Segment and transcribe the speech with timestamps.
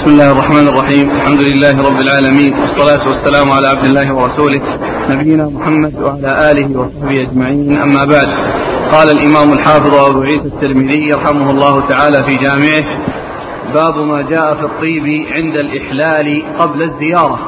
[0.00, 4.60] بسم الله الرحمن الرحيم الحمد لله رب العالمين والصلاة والسلام على عبد الله ورسوله
[5.10, 8.28] نبينا محمد وعلى آله وصحبه أجمعين أما بعد
[8.92, 12.84] قال الإمام الحافظ أبو عيسى الترمذي رحمه الله تعالى في جامعه
[13.74, 17.38] باب ما جاء في الطيب عند الإحلال قبل الزيارة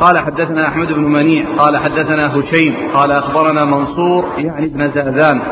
[0.00, 5.42] قال حدثنا أحمد بن منيع قال حدثنا هشيم قال أخبرنا منصور يعني ابن زاذان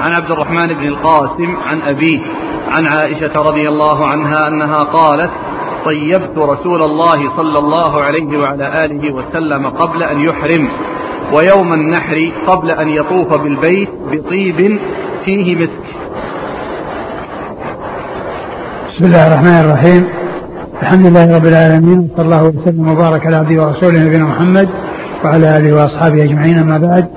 [0.00, 2.20] عن عبد الرحمن بن القاسم عن أبيه
[2.68, 5.30] عن عائشة رضي الله عنها أنها قالت
[5.84, 10.68] طيبت رسول الله صلى الله عليه وعلى آله وسلم قبل أن يحرم
[11.34, 14.78] ويوم النحر قبل أن يطوف بالبيت بطيب
[15.24, 15.86] فيه مسك.
[18.88, 20.08] بسم الله الرحمن الرحيم.
[20.82, 24.68] الحمد لله رب العالمين صلى الله وسلم وبارك على عبده ورسوله نبينا محمد
[25.24, 27.08] وعلى آله وأصحابه أجمعين أما بعد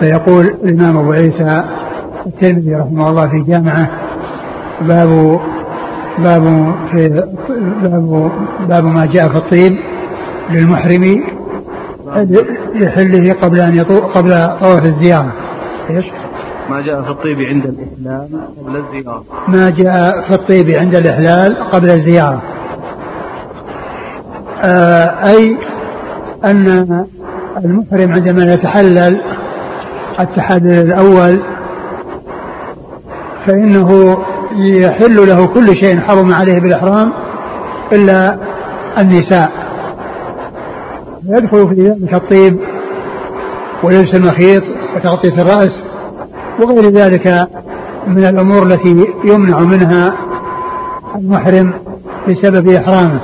[0.00, 1.62] فيقول الإمام أبو عيسى
[2.26, 3.90] الترمذي رحمه الله في جامعه
[4.80, 5.40] باب
[6.18, 7.08] باب في
[7.82, 8.30] باب
[8.68, 9.78] باب ما جاء في الطيب
[10.50, 11.24] للمحرم
[12.74, 15.32] لحله قبل أن يطوف قبل طواف الزيارة.
[15.90, 16.04] إيش؟
[16.70, 18.28] ما جاء في الطيب عند الإحلام
[18.60, 19.24] قبل الزيارة.
[19.48, 22.42] ما جاء في الطيب عند الإحلال قبل الزيارة.
[24.62, 25.58] آه أي
[26.44, 27.06] أن
[27.64, 29.20] المحرم عندما يتحلل
[30.20, 31.38] التحلل الأول
[33.46, 34.18] فإنه
[34.56, 37.12] يحل له كل شيء حرم عليه بالإحرام
[37.92, 38.38] إلا
[38.98, 39.52] النساء.
[41.28, 42.58] يدخل في ذلك الطيب
[43.82, 44.62] ولبس المخيط
[44.96, 45.70] وتغطية الرأس
[46.60, 47.48] وغير ذلك
[48.06, 50.14] من الأمور التي يمنع منها
[51.16, 51.72] المحرم
[52.28, 53.20] بسبب إحرامه.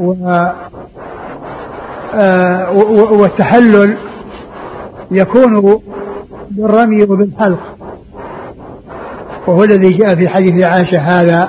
[0.00, 0.14] و
[2.14, 2.72] آه
[3.12, 3.96] والتحلل
[5.10, 5.80] يكون
[6.50, 7.58] بالرمي وبالحلق.
[9.48, 11.48] وهو الذي جاء في حديث عائشة هذا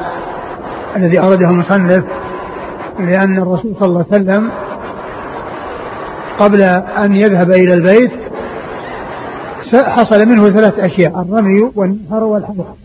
[0.95, 2.03] الذي أورده المصنف
[3.00, 4.52] لأن الرسول صلى الله عليه وسلم
[6.39, 6.61] قبل
[6.97, 8.11] أن يذهب إلى البيت
[9.73, 12.75] حصل منه ثلاث أشياء الرمي والنحر والحلق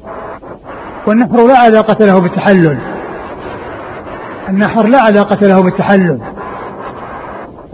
[1.06, 2.78] والنحر لا علاقة له بالتحلل.
[4.48, 6.20] النحر لا علاقة له بالتحلل.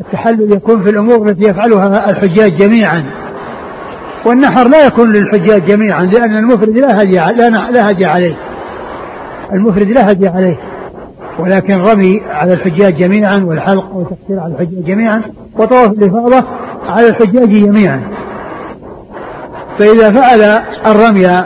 [0.00, 3.19] التحلل يكون في الأمور التي يفعلها الحجاج جميعا.
[4.26, 7.16] والنحر لا يكون للحجاج جميعا لأن المفرد لا هدي
[7.70, 8.36] لا هدي عليه.
[9.52, 10.56] المفرد لا هدي عليه.
[11.38, 15.22] ولكن رمي على الحجاج جميعا والحلق والتقصير على الحجاج جميعا
[15.58, 16.44] وطواف الإفاضة
[16.88, 18.00] على الحجاج جميعا.
[19.78, 21.44] فإذا فعل الرمي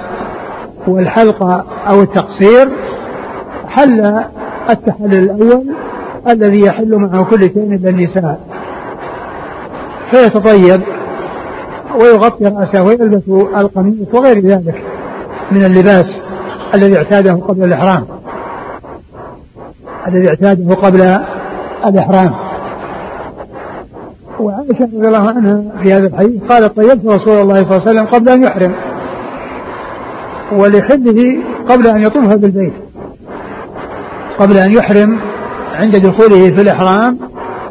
[0.86, 1.42] والحلق
[1.88, 2.68] أو التقصير
[3.68, 4.24] حل
[4.70, 5.64] التحلل الأول
[6.28, 8.40] الذي يحل معه كل شيء إلا النساء.
[10.10, 10.80] فيتطيب
[12.00, 13.22] ويغطي رأسه ويلبس
[13.56, 14.82] القميص وغير ذلك
[15.50, 16.04] من اللباس
[16.74, 18.06] الذي اعتاده قبل الإحرام.
[20.08, 21.18] الذي اعتاده قبل
[21.86, 22.34] الإحرام.
[24.40, 28.06] وعائشة رضي الله عنها في هذا الحديث قالت طيبت رسول الله صلى الله عليه وسلم
[28.06, 28.74] قبل أن يحرم
[30.52, 32.72] ولحله قبل أن يطوف بالبيت.
[34.38, 35.20] قبل أن يحرم
[35.74, 37.18] عند دخوله في الإحرام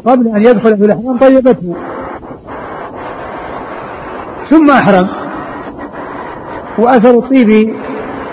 [0.06, 1.74] قبل أن يدخل في الإحرام طيبته.
[4.50, 5.08] ثم أحرم.
[6.78, 7.74] وأثر الطيب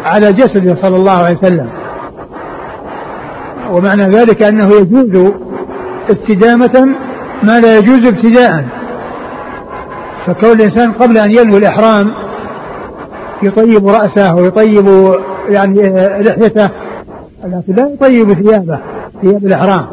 [0.06, 1.70] على جسده صلى الله عليه وسلم.
[3.72, 5.34] ومعنى ذلك أنه يجوز
[6.10, 6.96] استدامة
[7.44, 8.66] ما لا يجوز ابتداء.
[10.28, 12.14] فكون الإنسان قبل أن ينوي الإحرام
[13.44, 15.16] يطيب رأسه ويطيب
[15.50, 15.82] يعني
[16.22, 16.70] لحيته
[17.44, 18.80] لكن لا يطيب ثيابه
[19.22, 19.88] ثياب الإحرام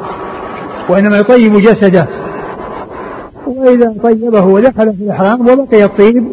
[0.89, 2.07] وإنما يطيب جسده.
[3.57, 6.33] وإذا طيبه ودخل في الإحرام وبقي الطيب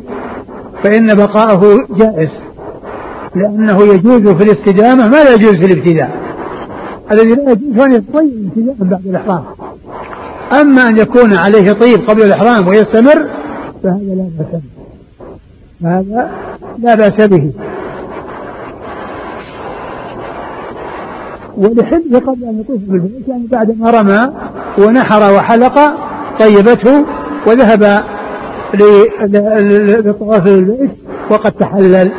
[0.83, 2.29] فإن بقاءه جائز
[3.35, 6.25] لأنه يجوز في الاستدامة ما لا يجوز في الابتداء
[7.11, 9.43] الذي لا يجوز أن يتطيب ابتداء بعد الإحرام.
[10.61, 13.29] أما أن يكون عليه طيب قبل الإحرام ويستمر
[13.83, 15.89] فهذا لا بأس به.
[15.89, 16.31] هذا
[16.79, 17.51] لا بأس به.
[21.57, 24.33] ولحله قبل أن يطوف بالبيت يعني بعد ما رمى
[24.77, 25.79] ونحر وحلق
[26.39, 27.05] طيبته
[27.47, 28.03] وذهب
[28.73, 30.91] للطواف بالبيت
[31.31, 32.11] وقد تحلل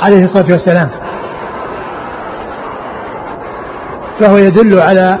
[0.00, 0.88] عليه الصلاة والسلام.
[4.20, 5.18] فهو يدل على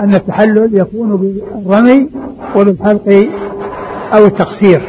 [0.00, 2.08] أن التحلل يكون بالرمي
[2.56, 3.28] وبالحلق
[4.14, 4.88] أو التقصير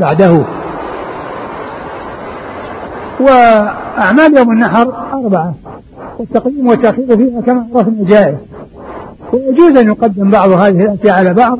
[0.00, 0.42] بعده.
[3.20, 5.54] وأعمال يوم النحر أربعة
[6.18, 8.36] والتقديم والتأخير فيها كما عرفنا جائز.
[9.32, 11.58] ويجوز أن يقدم بعض هذه الأشياء على بعض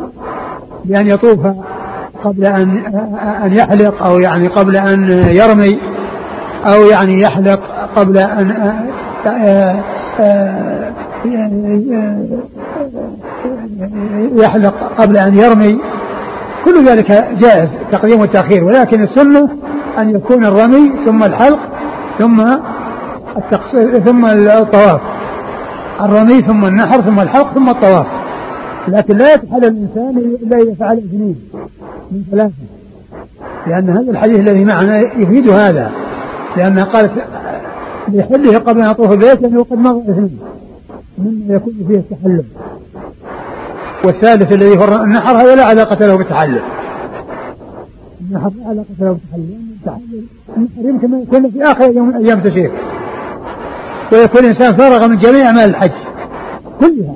[0.84, 1.40] بأن يطوف
[2.24, 2.78] قبل أن
[3.44, 5.78] أن يحلق أو يعني قبل أن يرمي
[6.64, 7.60] أو يعني يحلق
[7.96, 8.52] قبل أن
[14.36, 15.78] يحلق قبل أن يرمي.
[16.64, 17.10] كل ذلك
[17.40, 19.48] جائز تقديم والتأخير ولكن السنة
[19.98, 21.58] أن يكون الرمي ثم الحلق
[22.18, 22.40] ثم
[23.36, 25.00] التقصير ثم الطواف.
[26.00, 28.06] الرمي ثم النحر ثم الحلق ثم الطواف.
[28.88, 31.36] لكن لا يتحلل الإنسان إلا إذا فعل اثنين
[32.10, 32.52] من ثلاثة.
[33.66, 35.90] لأن هذا الحديث الذي معنا يفيد هذا.
[36.56, 37.12] لأنها قالت
[38.08, 40.38] لحله قبل أن يطوف البيت لأنه قد مضى إثنين.
[41.18, 42.44] مما يكون فيه التحلل.
[44.04, 46.62] والثالث الذي هو النحر هذا لا علاقة له بالتحلل.
[48.20, 49.58] النحر لا علاقة له بالتحلل.
[49.80, 52.72] التحلل يمكن أن يكون في آخر يوم من أيام التشريق.
[54.12, 55.90] ويكون الإنسان فرغ من جميع أعمال الحج.
[56.80, 57.14] كلها.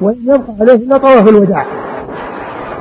[0.00, 1.66] ولم يبقى عليه إلا طواف الوداع.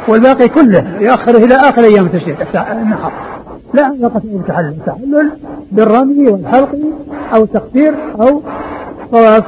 [0.07, 2.37] والباقي كله يؤخره إلى آخر أيام التشريق.
[2.71, 3.11] النحر.
[3.73, 5.31] لا علاقة بالتحلل التحلل.
[5.71, 6.75] بالرمي والحلق
[7.33, 8.41] أو التقصير أو
[9.11, 9.43] طواف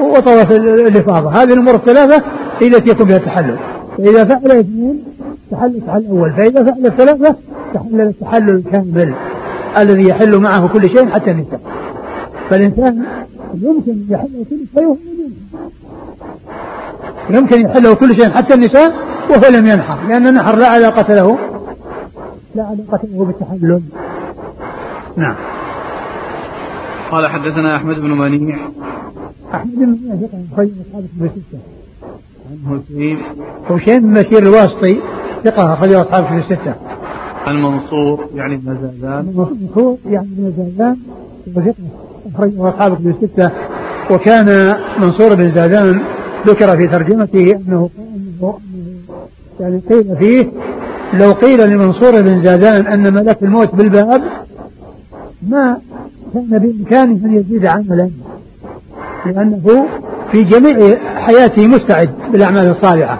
[0.00, 1.30] وطواف الإفاضة.
[1.30, 2.22] هذه الأمور الثلاثة
[2.60, 3.56] هي التي يكون بها التحلل.
[3.98, 5.04] فإذا فعل اثنين
[5.50, 7.36] تحلل التحلل الأول فإذا فعل الثلاثة
[7.74, 9.14] تحلل التحلل الكامل
[9.78, 11.60] الذي يحل معه كل شيء حتى النساء.
[12.52, 13.04] فالإنسان
[13.54, 14.96] يمكن يحل كل شيء
[17.30, 18.92] يمكن يحله كل شيء حتى النساء
[19.30, 21.38] وهو لم ينحر لأن النحر لا علاقة له.
[22.54, 23.82] لا علاقة له بالتحلل.
[25.16, 25.36] نعم.
[27.10, 28.58] قال حدثنا أحمد بن منيع.
[29.54, 31.58] أحمد بن منيع ثقة أخرج أصحاب في الستة
[32.50, 33.18] عن هشيم
[33.70, 35.00] هشيم بن بشير الواسطي
[35.44, 36.74] ثقة أخرج أصحاب في الستة
[37.46, 39.24] عن منصور يعني بن زازان.
[39.36, 40.96] منصور يعني بن زازان.
[41.56, 42.11] وثقة.
[42.34, 43.50] أخرجه أصحاب في الستة
[44.10, 46.02] وكان منصور بن زازان
[46.46, 47.90] ذكر في ترجمته أنه
[49.60, 50.50] يعني قيل فيه
[51.14, 54.22] لو قيل لمنصور بن زادان أن ملك الموت بالباب
[55.48, 55.76] ما
[56.34, 58.10] كان بإمكانه أن يزيد عملا
[59.26, 59.86] لأنه
[60.32, 63.18] في جميع حياته مستعد بالأعمال الصالحة.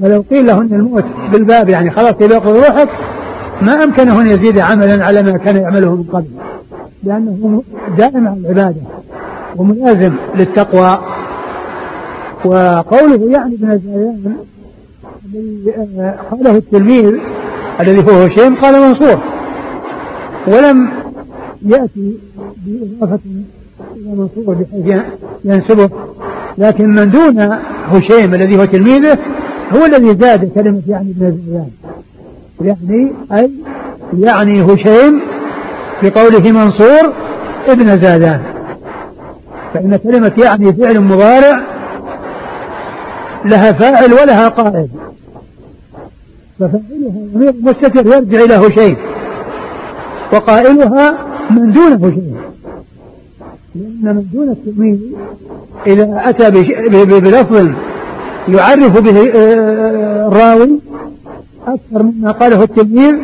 [0.00, 2.88] ولو قيل له أن الموت بالباب يعني خلاص يأخذ روحك
[3.62, 6.28] ما أمكنه أن يزيد عملا على ما كان يعمله من قبل.
[7.04, 7.62] لأنه
[7.98, 8.80] دائم على العبادة
[9.56, 10.98] وملازم للتقوى.
[12.44, 14.36] وقوله يعني ابن زيان
[15.34, 17.14] الذي قاله التلميذ
[17.80, 19.20] الذي هو هشيم قال منصور.
[20.48, 20.90] ولم
[21.62, 22.18] يأتي
[22.66, 23.20] بإضافة
[23.96, 25.02] إلى منصور بحيث
[25.44, 25.90] ينسبه
[26.58, 27.40] لكن من دون
[27.84, 29.18] هشيم الذي هو تلميذه
[29.72, 31.70] هو الذي زاد كلمة يعني ابن زيان
[32.60, 33.50] يعني أي
[34.18, 35.20] يعني هشيم
[36.02, 37.12] بقوله منصور
[37.68, 38.42] ابن زادان.
[39.74, 41.60] فإن كلمة يعني فعل مضارع
[43.44, 44.90] لها فاعل ولها قائد
[46.58, 46.82] ففاعلها
[47.34, 48.96] ضمير مستتر يرجع إلى هشيم
[50.32, 51.14] وقائلها
[51.50, 52.36] من دون هشيم
[53.74, 54.98] لأن من دون التلميذ
[55.86, 56.50] إذا أتى
[57.20, 57.68] بلفظ
[58.48, 60.80] يعرف به آه، الراوي
[61.66, 63.14] أكثر مما قاله التلميذ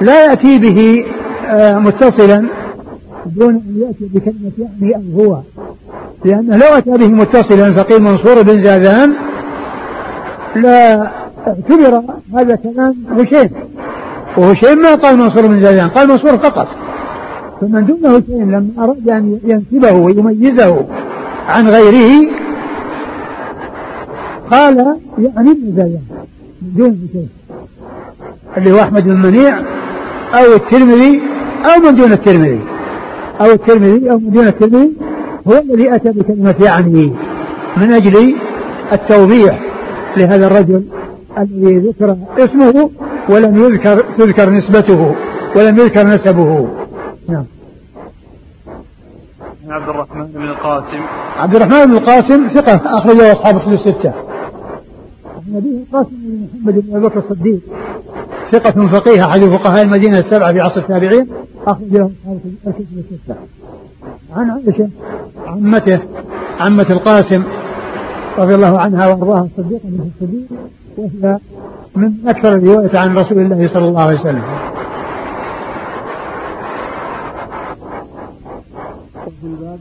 [0.00, 1.21] لا يأتي به آه،
[1.78, 2.48] متصلا
[3.26, 5.38] دون أن يأتي بكلمة يعني أو هو.
[6.24, 9.14] لأنه لو أتى به متصلا فقيل منصور بن زادان
[10.56, 11.10] لا
[11.46, 12.02] اعتبر
[12.34, 13.50] هذا كلام هشيم.
[14.36, 16.68] وهشيم ما قال منصور بن زيدان قال منصور فقط.
[17.60, 20.86] فمن دون هشيم لما أراد أن ينسبه ويميزه
[21.48, 22.30] عن غيره
[24.50, 26.02] قال يعني ابن زيدان
[26.62, 27.28] من دون هشيم.
[28.56, 29.60] اللي هو أحمد بن منيع
[30.34, 31.22] أو الترمذي
[31.64, 32.60] أو من دون الترمذي.
[33.40, 34.92] أو الترمذي أو من دون الترمذي
[35.48, 37.12] هو الذي أتى بكلمة يعني
[37.76, 38.34] من أجل
[38.92, 39.60] التوضيح
[40.16, 40.84] لهذا الرجل
[41.38, 42.90] الذي ذكر اسمه
[43.28, 45.14] ولم يذكر تذكر نسبته
[45.56, 46.68] ولم يذكر نسبه.
[47.28, 47.44] نعم.
[49.68, 51.00] عبد الرحمن بن القاسم.
[51.36, 54.12] عبد الرحمن بن القاسم ثقة أخرجه أصحاب الكتب الستة.
[55.48, 57.60] أبيه القاسم بن محمد بن أبي بكر الصديق.
[58.52, 61.28] ثقة فقيه أحد فقهاء المدينة السبعة في عصر التابعين.
[61.66, 63.36] أخرجه أصحاب الكتب الستة
[64.36, 64.88] عن عائشة
[65.46, 66.00] عمته
[66.60, 67.42] عمة القاسم
[68.38, 70.46] رضي الله عنها وأرضاها الصديقة بنت الصديق
[70.96, 71.38] وهي
[71.96, 74.42] من أكثر الرواية عن رسول الله صلى الله عليه وسلم.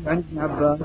[0.07, 0.79] عن ابن عباس.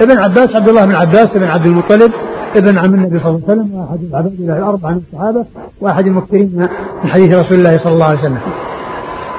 [0.00, 2.12] ابن عباس عبد الله بن عباس بن عبد المطلب.
[2.56, 5.46] ابن عم النبي صلى الله عليه وسلم واحد العباد الأربعة من الصحابة
[5.80, 6.68] واحد المكثرين
[7.04, 8.40] من حديث رسول الله صلى الله عليه وسلم.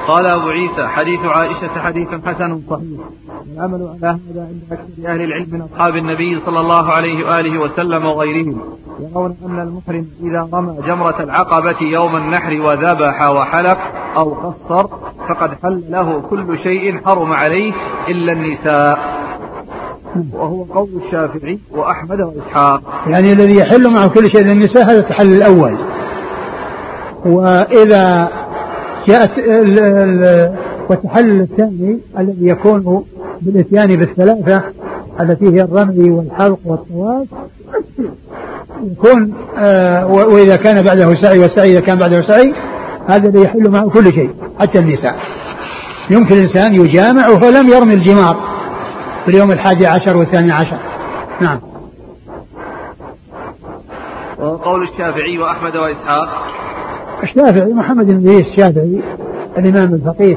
[0.08, 3.00] قال أبو عيسى حديث عائشة حديث حسن صحيح.
[3.50, 8.06] والعمل على هذا عند أكثر أهل العلم من أصحاب النبي صلى الله عليه وآله وسلم
[8.06, 8.60] وغيرهم.
[9.00, 13.78] يرون أن المحرم إذا رمى جمرة العقبة يوم النحر وذبح وحلق
[14.18, 14.88] أو قصر
[15.28, 17.72] فقد حل له كل شيء حرم عليه
[18.08, 19.25] إلا النساء.
[20.32, 25.76] وهو قول الشافعي وأحمد وإسحاق يعني الذي يحل معه كل شيء للنساء هذا التحلل الأول.
[27.26, 28.28] وإذا
[29.08, 29.30] جاءت
[30.90, 33.04] والتحلل الثاني الذي يكون
[33.42, 34.62] بالإتيان بالثلاثة
[35.20, 37.26] التي هي الرمي والحلق والطواف
[38.92, 42.54] يكون آه وإذا كان بعده سعي والسعي إذا كان بعده سعي
[43.08, 44.30] هذا الذي يحل معه كل شيء
[44.60, 45.16] حتى النساء.
[46.10, 48.55] يمكن الإنسان يجامع وهو لم يرمي الجمار.
[49.26, 50.78] في اليوم الحادي عشر والثاني عشر.
[51.40, 51.60] نعم.
[54.38, 56.28] وقول الشافعي وأحمد وإسحاق.
[57.22, 59.02] الشافعي محمد بن إدريس الشافعي
[59.58, 60.36] الإمام الفقيه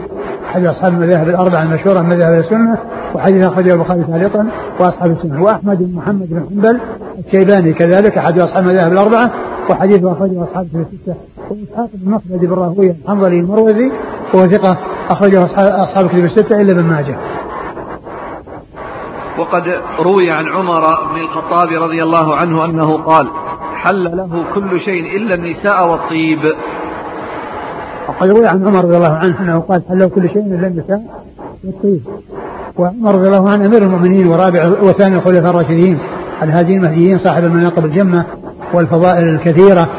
[0.50, 2.78] أحد أصحاب المذاهب الأربعة المشهورة من مذاهب السنة
[3.16, 4.48] وحديث أخرجه البخاري تعليقا
[4.80, 5.44] وأصحاب السنة.
[5.44, 6.80] وأحمد بن محمد بن حنبل
[7.26, 9.32] الشيباني كذلك أحد أصحاب المذاهب الأربعة
[9.70, 11.16] وحديث أخرجه أصحاب الستة
[11.50, 13.92] وإسحاق بن مخلد بن راهويه الحنظلي المروزي
[14.34, 14.78] وهو ثقة
[15.10, 15.46] أخرجه
[15.84, 17.18] أصحاب الكتب الستة إلا ابن ماجه.
[19.38, 19.64] وقد
[20.00, 20.82] روي عن عمر
[21.14, 23.28] بن الخطاب رضي الله عنه أنه قال
[23.76, 26.40] حل له كل شيء إلا النساء والطيب.
[28.10, 31.02] وقد روي عن عمر رضي الله عنه أنه قال حل له كل شيء إلا النساء
[31.64, 32.02] والطيب.
[32.78, 36.00] وعمر رضي الله عنه أمير المؤمنين ورابع وثاني الخلفاء الراشدين
[36.44, 38.26] الهاديين المهديين صاحب المناقب الجمة
[38.74, 39.90] والفضائل الكثيرة.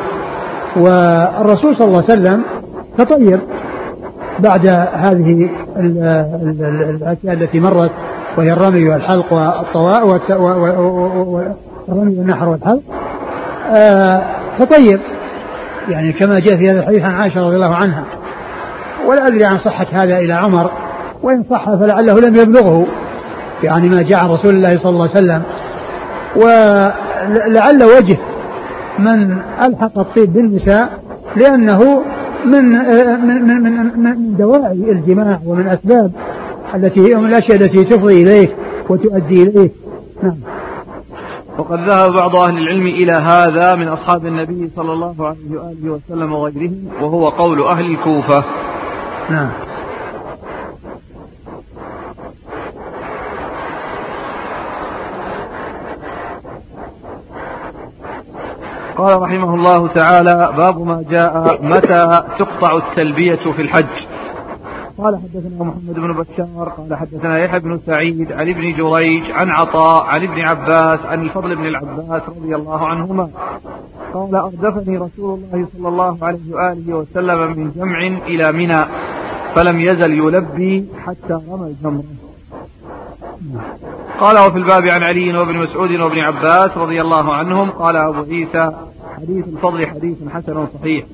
[0.77, 2.43] والرسول صلى الله عليه وسلم
[2.99, 3.41] تطيب
[4.39, 7.91] بعد هذه الأشياء التي مرت.
[8.37, 10.07] وهي الرمي والحلق والطواء
[11.89, 12.81] والرمي والنحر والحلق.
[13.71, 14.23] آه
[14.59, 15.01] تطيب
[15.89, 18.05] يعني كما جاء في هذا الحديث عن عائشة رضي الله عنها.
[19.07, 20.71] ولا أدري عن صحة هذا إلى عمر.
[21.23, 22.87] وإن صح فلعله لم يبلغه.
[23.63, 25.43] يعني ما جاء عن رسول الله صلى الله عليه وسلم.
[26.37, 28.19] ولعل وجه
[28.99, 30.89] من ألحق الطيب بالنساء
[31.37, 32.03] لأنه
[32.45, 36.11] من من من من, من دواعي الجماع ومن أسباب
[36.75, 38.57] التي هي من الأشياء التي تفضي إليه
[38.89, 39.71] وتؤدي إليه
[40.23, 40.37] نعم.
[41.59, 46.33] وقد ذهب بعض أهل العلم إلى هذا من أصحاب النبي صلى الله عليه وآله وسلم
[46.33, 48.45] وغيرهم وهو قول أهل الكوفة.
[49.31, 49.51] نعم.
[58.97, 64.07] قال رحمه الله تعالى باب ما جاء متى تقطع التلبية في الحج.
[65.01, 70.05] قال حدثنا محمد بن بشار قال حدثنا يحيى بن سعيد عن ابن جريج عن عطاء
[70.05, 73.29] عن ابن عباس عن الفضل بن العباس رضي الله عنهما.
[74.15, 78.83] قال أردفني رسول الله صلى الله عليه وآله وسلم من جمع إلى منى
[79.55, 82.05] فلم يزل يلبي حتى رمى الجمرة.
[84.21, 88.73] قال وفي الباب عن علي وابن مسعود وابن عباس رضي الله عنهم قال أبو عيسى
[89.17, 91.05] حديث الفضل حديث حسن صحيح.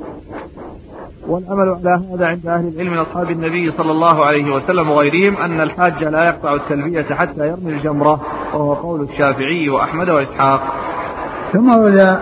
[1.28, 5.60] والعمل على هذا عند أهل العلم من أصحاب النبي صلى الله عليه وسلم وغيرهم أن
[5.60, 8.20] الحاج لا يقطع التلبية حتى يرمي الجمرة
[8.54, 10.60] وهو قول الشافعي وأحمد وإسحاق.
[11.52, 12.18] ثم ورد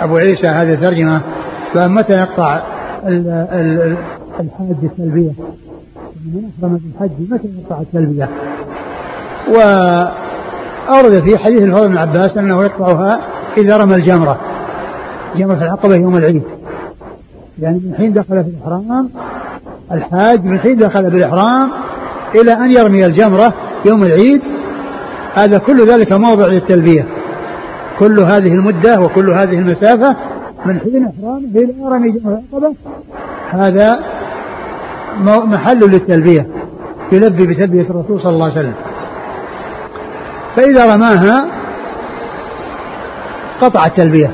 [0.00, 1.22] أبو عيسى هذه الترجمة
[1.74, 2.62] فمتى يقطع
[4.40, 5.32] الحاج التلبية؟
[6.26, 8.28] من أحرم بالحج متى يقطع التلبية؟
[9.48, 13.20] وأورد في حديث الفضل بن عباس أنه يقطعها
[13.56, 14.40] إذا رمى الجمرة
[15.36, 16.42] جمرة العقبة يوم العيد.
[17.60, 19.10] يعني من حين دخل في الإحرام
[19.92, 21.70] الحاج من حين دخل بالإحرام
[22.34, 23.54] إلى أن يرمي الجمرة
[23.86, 24.42] يوم العيد.
[25.34, 27.06] هذا كل ذلك موضع للتلبية.
[27.98, 30.16] كل هذه المدة وكل هذه المسافة
[30.66, 32.74] من حين إحرامه إلى رمي جمرة العقبة
[33.50, 34.00] هذا
[35.24, 36.46] محل للتلبية
[37.12, 38.74] يلبي بتلبية الرسول صلى الله عليه وسلم.
[40.56, 41.46] فإذا رماها
[43.60, 44.30] قطع التلبية.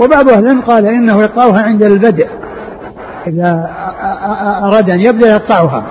[0.00, 2.28] وبعض أهل العلم قال إنه يقطعها عند البدء
[3.26, 3.70] إذا
[4.64, 5.82] أراد أن يبدأ يقطعها.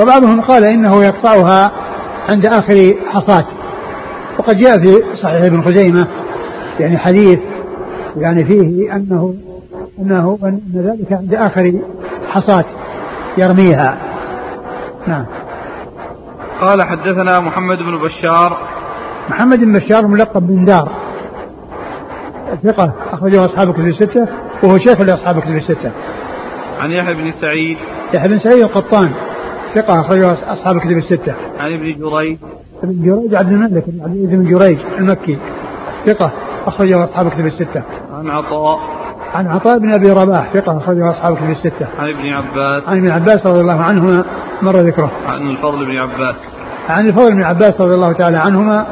[0.00, 1.70] وبعضهم قال إنه يقطعها
[2.28, 3.46] عند آخر حصاة
[4.38, 6.06] وقد جاء في صحيح ابن خزيمة
[6.80, 7.38] يعني حديث
[8.16, 9.34] يعني فيه أنه
[9.98, 11.72] أنه أن ذلك عند آخر
[12.28, 12.64] حصاة
[13.38, 13.98] يرميها.
[15.06, 15.26] نعم.
[16.60, 18.58] قال حدثنا محمد بن بشار.
[19.28, 20.88] محمد بن بشار ملقب بن دار.
[22.64, 24.28] ثقة أخرجه أصحاب الكتب الستة
[24.64, 25.92] وهو شيخ لأصحاب الكتب الستة.
[26.78, 27.76] عن يحيى بن سعيد
[28.14, 29.10] يحيى بن سعيد القطان
[29.74, 31.34] ثقة أخرجه أصحاب الكتب الستة.
[31.60, 32.38] عن ابن جريج
[32.82, 35.38] ابن جريج عبد الملك بن عبد العزيز بن جريج المكي
[36.06, 36.32] ثقة
[36.66, 37.82] أخرجه أصحاب الكتب الستة.
[38.12, 38.78] عن عطاء
[39.34, 41.86] عن عطاء بن أبي رباح ثقة أخرجه أصحاب الكتب الستة.
[41.98, 44.24] عن ابن عباس عن ابن عباس رضي الله عنهما
[44.62, 45.10] مر ذكره.
[45.26, 46.36] عن الفضل بن عباس
[46.88, 48.86] عن الفضل بن عباس رضي الله تعالى عنهما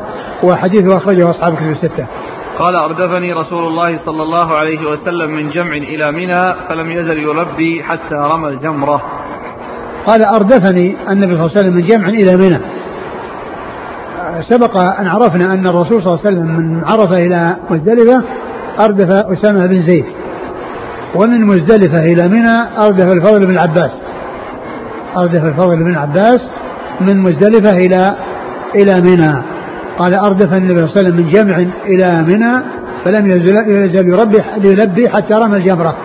[0.44, 2.06] وحديثه أخرجه أصحاب الكتب الستة.
[2.58, 7.82] قال أردفني رسول الله صلى الله عليه وسلم من جمع إلى منى فلم يزل يلبي
[7.82, 9.02] حتى رمى الجمرة.
[10.06, 12.60] قال أردفني النبي صلى الله عليه وسلم من جمع إلى منى.
[14.48, 18.22] سبق أن عرفنا أن الرسول صلى الله عليه وسلم من عرفة إلى مزدلفة
[18.80, 20.04] أردف أسامة بن زيد.
[21.14, 23.90] ومن مزدلفة إلى منى أردف الفضل بن العباس
[25.16, 26.40] أردف الفضل بن العباس
[27.00, 28.14] من مزدلفة إلى
[28.74, 29.42] إلى منى.
[29.98, 32.54] قال أردف النبي صلى الله عليه وسلم من جمع إلى منى
[33.04, 33.56] فلم يزل
[34.66, 35.96] يلبي حتى رمى الجمرة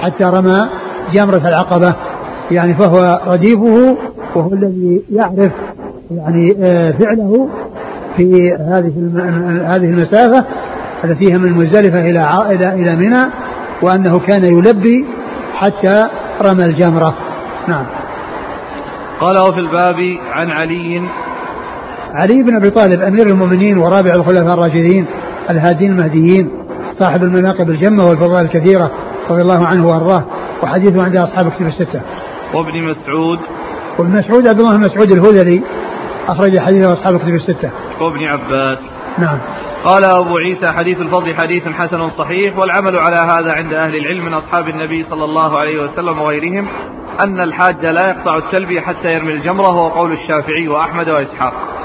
[0.00, 0.68] حتى رمى
[1.12, 1.94] جمرة العقبة.
[2.50, 3.96] يعني فهو رديفه
[4.34, 5.52] وهو الذي يعرف
[6.10, 7.48] يعني آه، فعله
[8.16, 8.92] في هذه
[9.66, 10.44] هذه المسافة.
[11.04, 13.24] التي هي من مزدلفة إلى إلى إلى منى
[13.82, 15.06] وأنه كان يلبي
[15.54, 16.08] حتى
[16.42, 17.14] رمى الجمرة.
[17.68, 17.86] نعم.
[19.20, 19.96] قال وفي الباب
[20.32, 21.02] عن علي
[22.14, 25.06] علي بن أبي طالب أمير المؤمنين ورابع الخلفاء الراشدين
[25.50, 26.50] الهادين المهديين
[26.98, 28.90] صاحب المناقب الجمة والفضائل الكثيره
[29.30, 30.24] رضي الله عنه وأرضاه
[30.62, 32.02] وحديثه عند أصحاب كتب الستة.
[32.54, 33.38] وابن مسعود
[33.98, 35.62] وابن مسعود عبد الله بن مسعود الهذلي
[36.28, 37.70] أخرج حديثه أصحاب كتب الستة.
[38.00, 38.78] وابن عباس
[39.18, 39.38] نعم
[39.84, 44.34] قال أبو عيسى حديث الفضل حديث حسن صحيح والعمل على هذا عند أهل العلم من
[44.34, 46.68] أصحاب النبي صلى الله عليه وسلم وغيرهم
[47.24, 51.77] أن الحاج لا يقطع التلبية حتى يرمي الجمرة وهو قول الشافعي وأحمد وإسحاق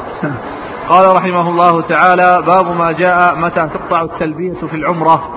[0.89, 5.29] قال رحمه الله تعالى باب ما جاء متى تقطع التلبية في العمرة.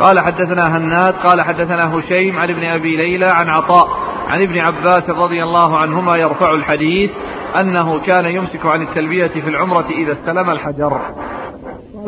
[0.00, 3.88] قال حدثنا هناد قال حدثنا هشيم عن ابن أبي ليلى عن عطاء
[4.28, 7.10] عن ابن عباس رضي الله عنهما يرفع الحديث
[7.60, 11.00] أنه كان يمسك عن التلبية في العمرة إذا استلم الحجر.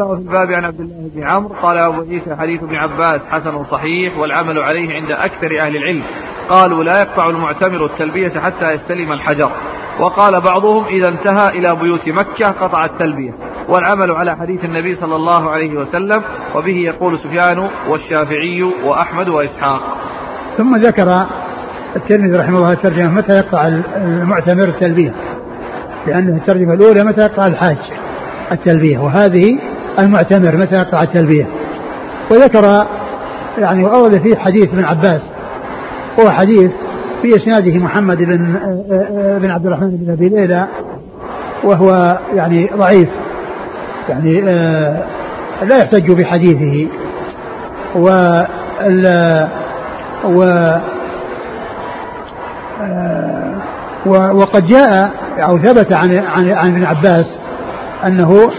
[0.02, 1.54] قال في الباب عن عبد الله بن عمرو.
[1.62, 6.02] قال أبو عيسى حديث ابن عباس حسن صحيح والعمل عليه عند أكثر أهل العلم.
[6.48, 9.50] قالوا لا يقطع المعتمر التلبية حتى يستلم الحجر.
[10.00, 13.32] وقال بعضهم إذا انتهى إلى بيوت مكة قطع التلبية.
[13.68, 16.22] والعمل على حديث النبي صلى الله عليه وسلم
[16.54, 19.80] وبه يقول سفيان والشافعي وأحمد وإسحاق.
[20.56, 21.26] ثم ذكر
[21.96, 25.14] الترمذي رحمه الله الترجمة متى يقطع المعتمر التلبية.
[26.06, 27.78] لأنه الترجمة الأولى متى يقطع الحاج
[28.52, 28.98] التلبية.
[28.98, 29.58] وهذه
[29.98, 31.46] المعتمر متى يقطع التلبية.
[32.30, 32.86] وذكر
[33.58, 35.20] يعني وأورد فيه حديث ابن عباس.
[36.20, 36.70] هو حديث
[37.22, 38.36] في إسناده محمد بن
[39.40, 40.66] بن عبد الرحمن بن أبي ليلى.
[41.64, 43.08] وهو يعني ضعيف.
[44.08, 44.40] يعني
[45.62, 46.88] لا يحتج بحديثه.
[47.96, 48.08] و
[50.26, 50.44] و
[54.08, 57.36] وقد جاء أو ثبت عن عن عن ابن عباس
[58.06, 58.50] أنه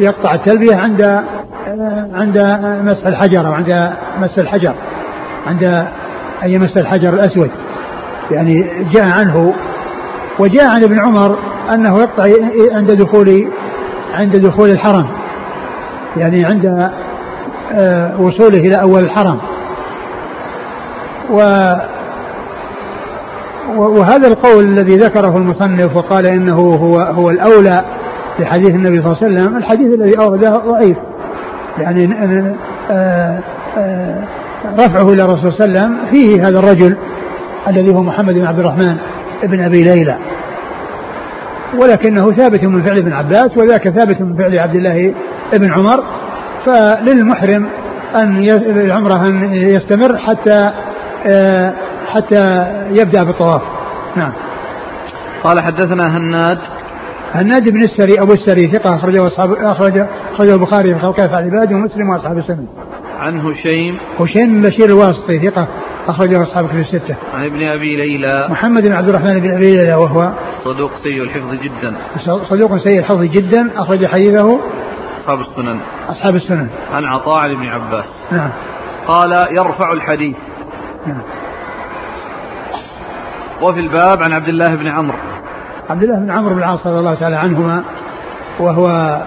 [0.00, 1.22] يقطع التلبية عند
[2.14, 2.38] عند
[2.82, 4.74] مسح الحجر أو عند مس الحجر
[5.46, 5.64] عند
[6.42, 7.50] أن يمس الحجر الأسود.
[8.30, 9.54] يعني جاء عنه
[10.38, 11.38] وجاء عن ابن عمر
[11.74, 12.24] أنه يقطع
[12.72, 13.48] عند دخول
[14.14, 15.06] عند دخول الحرم.
[16.16, 16.90] يعني عند
[17.72, 19.38] آه، وصوله إلى أول الحرم.
[21.30, 21.40] و
[23.76, 27.84] وهذا القول الذي ذكره المصنف وقال إنه هو هو الأولى
[28.40, 30.96] في حديث النبي صلى الله عليه وسلم الحديث الذي أورده ضعيف.
[31.78, 32.54] يعني آآ
[32.90, 33.40] آه،
[33.78, 34.24] آه،
[34.78, 36.96] رفعه إلى الرسول صلى الله عليه وسلم فيه هذا الرجل
[37.68, 38.96] الذي هو محمد بن عبد الرحمن
[39.42, 40.16] بن أبي ليلى.
[41.78, 45.14] ولكنه ثابت من فعل ابن عباس وذاك ثابت من فعل عبد الله
[45.52, 46.04] بن عمر.
[46.66, 47.66] فللمحرم
[48.14, 50.70] أن العمرة أن يستمر حتى
[51.26, 51.74] آه،
[52.06, 53.62] حتى يبدأ بالطواف.
[54.16, 54.32] نعم.
[55.44, 56.58] قال حدثنا هناد
[57.32, 62.10] هناد بن السري أبو السري ثقة أخرجه اصحاب اخرج أخرجه البخاري في خلق العباد ومسلم
[62.10, 62.66] وأصحاب السنن
[63.20, 65.68] عن هشيم هشيم بن بشير الواسطي ثقة
[66.08, 67.16] أخرجه أصحاب كتب الستة.
[67.34, 70.32] عن ابن أبي ليلى محمد بن عبد الرحمن بن أبي ليلى وهو
[70.64, 71.96] صدوق سيء الحفظ جدا.
[72.48, 74.60] صدوق سيء الحفظ جدا أخرج حديثه
[75.20, 75.80] أصحاب السنن.
[76.08, 76.68] أصحاب السنن.
[76.92, 78.04] عن عطاء عن ابن عباس.
[78.32, 78.50] نعم.
[79.08, 80.36] قال يرفع الحديث.
[81.06, 81.22] نعم.
[83.62, 85.18] وفي الباب عن عبد الله بن عمرو.
[85.90, 87.82] عبد الله بن عمرو بن العاص رضي الله تعالى عنهما
[88.58, 89.20] وهو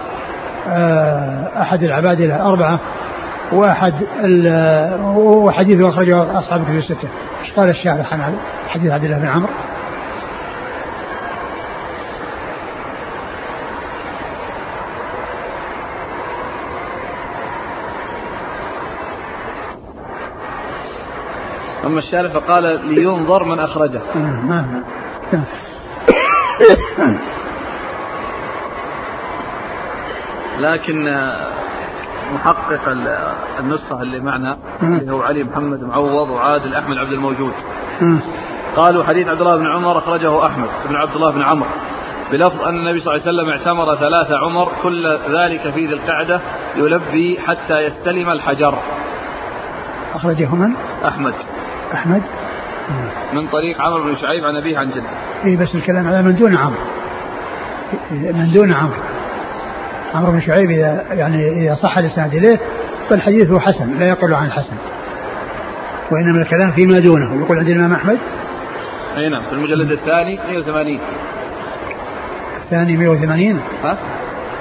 [0.68, 2.78] آه، أحد العباد الأربعة
[3.52, 3.94] وأحد
[5.16, 7.08] وحديث أخرجه أصحاب الكتب الستة.
[7.56, 8.36] قال الشارح عن
[8.68, 9.48] حديث عبد الله بن عمرو؟
[21.84, 24.00] أما الشارح فقال لينظر من أخرجه.
[24.16, 24.64] آه،
[30.58, 31.22] لكن
[32.34, 32.88] محقق
[33.60, 37.52] النسخة اللي معنا اللي هو علي محمد معوض وعادل أحمد عبد الموجود.
[38.76, 41.68] قالوا حديث عبد الله بن عمر أخرجه أحمد بن عبد الله بن عمرو
[42.32, 46.40] بلفظ أن النبي صلى الله عليه وسلم اعتمر ثلاث عمر كل ذلك في ذي القعدة
[46.76, 48.78] يلبي حتى يستلم الحجر.
[50.14, 50.72] أخرجه من؟
[51.06, 51.34] أحمد.
[51.94, 52.22] أحمد.
[53.32, 55.10] من طريق عمرو بن شعيب عن أبيه عن جده.
[55.44, 56.80] إيه بس الكلام على من دون عمرو.
[58.10, 59.00] من دون عمرو.
[60.14, 62.60] عمرو بن شعيب إذا يعني إذا صح الإسناد إليه
[63.10, 64.76] فالحديث هو حسن لا يقل عن الحسن
[66.10, 67.44] وإنما الكلام فيما دونه.
[67.44, 68.18] يقول عند الإمام أحمد؟
[69.16, 70.98] أي نعم في المجلد الثاني 180
[72.64, 73.98] الثاني 180 ها؟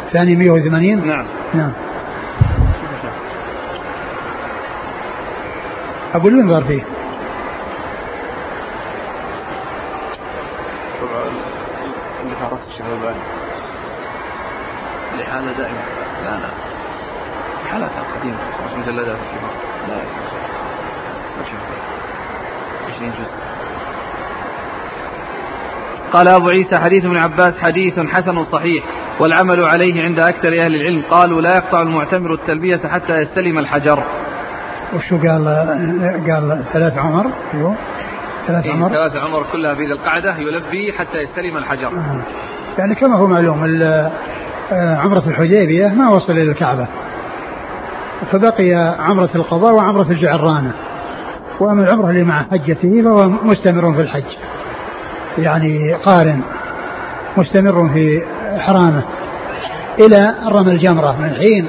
[0.08, 1.26] الثاني 180 نعم.
[1.54, 1.72] نعم.
[6.14, 6.82] أقول ينظر فيه
[12.80, 13.24] الألباني
[15.16, 15.82] الإحالة دائما.
[16.26, 16.50] لا لا.
[17.66, 18.38] إحالاتها قديمة.
[18.78, 19.52] مجلدات كبار
[19.88, 19.96] لا
[21.38, 21.60] ما شوف
[22.96, 23.34] 20 جزء.
[26.14, 28.84] قال أبو عيسى حديث ابن عباس حديث حسن صحيح
[29.20, 31.04] والعمل عليه عند أكثر أهل العلم.
[31.12, 34.04] قالوا لا يقطع المعتمر التلبية حتى يستلم الحجر.
[34.96, 35.46] وشو قال
[36.30, 37.76] قال ثلاث عمر؟ أيوه.
[38.48, 38.90] ثلاث إيه عمر.
[38.90, 41.88] ثلاث عمر كلها في ذي القعدة يلبي حتى يستلم الحجر.
[41.88, 42.22] آه.
[42.78, 43.82] يعني كما هو معلوم
[44.72, 46.88] آه، عمرة الحديبية ما وصل إلى الكعبة.
[48.32, 50.72] فبقي عمرة القضاء وعمرة الجعرانة.
[51.60, 54.38] وأما العمرة اللي مع حجته فهو مستمر في الحج.
[55.38, 56.42] يعني قارن
[57.38, 58.24] مستمر في
[58.58, 59.02] إحرامه.
[60.00, 61.16] إلى رمى الجمرة.
[61.22, 61.68] من حين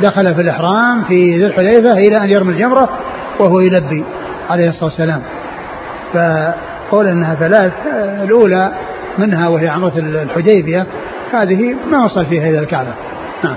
[0.00, 2.88] دخل في الإحرام في ذي الحليفة إلى أن يرمي الجمرة
[3.40, 4.04] وهو يلبي
[4.50, 5.22] عليه الصلاة والسلام.
[6.12, 8.72] فقول أنها ثلاث آه، الأولى
[9.18, 10.86] منها وهي عمرة الحديبية
[11.32, 12.94] هذه ما وصل فيها إلى الكعبة.
[13.44, 13.56] نعم.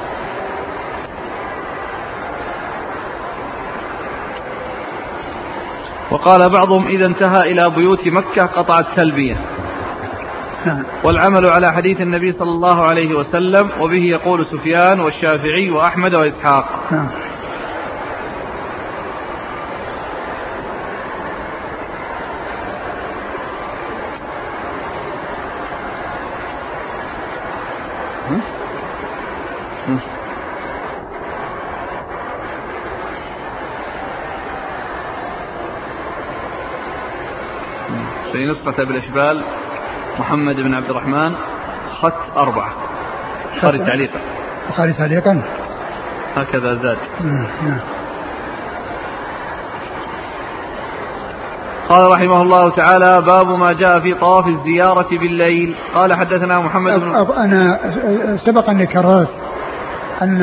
[6.11, 9.37] وقال بعضهم إذا انتهى إلى بيوت مكة قطع التلبية.
[10.65, 10.83] نعم.
[11.03, 16.65] والعمل على حديث النبي صلى الله عليه وسلم وبه يقول سفيان والشافعي وأحمد وإسحاق.
[16.91, 17.07] نعم.
[38.31, 39.43] في نسخة بالإشبال
[40.19, 41.35] محمد بن عبد الرحمن
[42.01, 42.73] خط أربعة.
[43.61, 44.19] خارج تعليقا
[44.65, 45.41] البخاري تعليقا
[46.35, 46.97] هكذا زاد.
[47.21, 47.79] نعم نعم.
[51.89, 55.75] قال رحمه الله تعالى باب ما جاء في طواف الزيارة بالليل.
[55.95, 57.79] قال حدثنا محمد بن أنا
[58.45, 59.42] سبق أني كررت
[60.23, 60.41] أن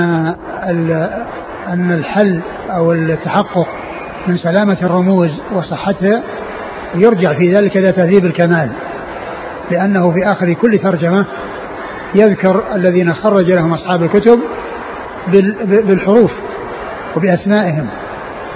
[1.69, 2.41] أن الحل
[2.71, 3.67] أو التحقق
[4.27, 6.23] من سلامة الرموز وصحتها
[6.95, 8.71] يرجع في ذلك إلى تهذيب الكمال
[9.71, 11.25] لأنه في آخر كل ترجمة
[12.15, 14.41] يذكر الذين خرج لهم أصحاب الكتب
[15.33, 16.31] بال- بالحروف
[17.17, 17.87] وبأسمائهم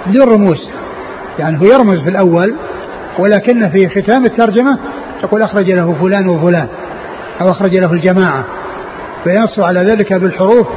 [0.07, 0.67] بدون رموز
[1.39, 2.55] يعني هو يرمز في الأول
[3.19, 4.77] ولكن في ختام الترجمة
[5.21, 6.67] تقول أخرج له فلان وفلان
[7.41, 8.43] أو أخرج له الجماعة
[9.23, 10.67] فينص على ذلك بالحروف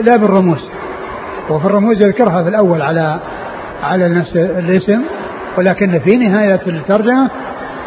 [0.00, 0.68] لا, بالرموز.
[1.50, 3.20] وفي الرموز يذكرها في الأول على
[3.82, 5.00] على نفس الاسم
[5.58, 7.30] ولكن في نهاية الترجمة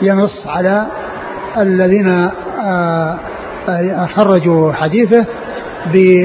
[0.02, 0.86] ينص على
[1.58, 2.30] الذين
[2.62, 3.17] آه،
[3.69, 5.25] آه، خرجوا حديثه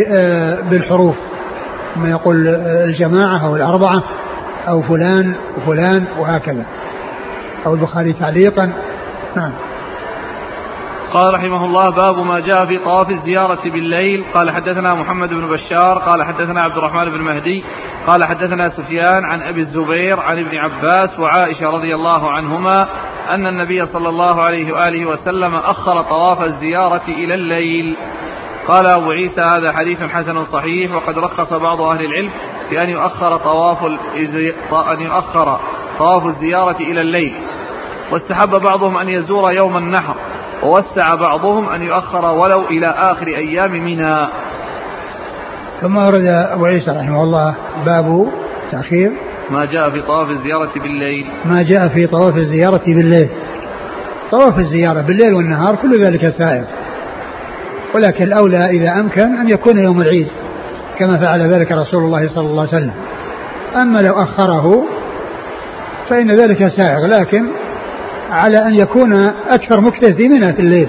[0.08, 1.14] آه، بالحروف.
[1.96, 4.02] ما يقول الجماعة أو الأربعة
[4.68, 6.64] أو فلان وفلان وهكذا.
[7.66, 8.72] أو البخاري تعليقا.
[9.36, 9.50] نعم.
[11.14, 14.24] قال رحمه الله باب ما جاء في طواف الزيارة بالليل.
[14.34, 17.64] قال حدثنا محمد بن بشار قال حدثنا عبد الرحمن بن مهدي
[18.06, 22.88] قال حدثنا سفيان عن أبي الزبير عن ابن عباس وعائشة رضي الله عنهما
[23.30, 27.96] أن النبي صلى الله عليه وآله وسلم أخر طواف الزيارة إلى الليل.
[28.68, 32.30] قال أبو عيسى هذا حديث حسن صحيح وقد رخص بعض أهل العلم
[32.68, 33.84] في أن يؤخر طواف
[34.92, 35.60] أن يؤخر
[35.98, 37.34] طواف الزيارة إلى الليل.
[38.12, 40.14] واستحب بعضهم أن يزور يوم النحر.
[40.64, 44.28] ووسع بعضهم أن يؤخر ولو إلى آخر أيام منى
[45.80, 47.54] ثم ورد أبو عيسى رحمه الله
[47.86, 48.26] باب
[48.72, 49.12] تأخير.
[49.50, 51.26] ما جاء في طواف الزيارة بالليل.
[51.44, 53.28] ما جاء في طواف الزيارة بالليل.
[54.30, 56.64] طواف الزيارة بالليل والنهار كل ذلك سائر.
[57.94, 60.28] ولكن الأولى إذا أمكن أن يكون يوم العيد
[60.98, 62.94] كما فعل ذلك رسول الله صلى الله عليه وسلم.
[63.76, 64.84] أما لو أخره
[66.08, 67.46] فإن ذلك سائغ لكن
[68.30, 69.12] على أن يكون
[69.50, 70.88] أكثر مكث في منى في الليل.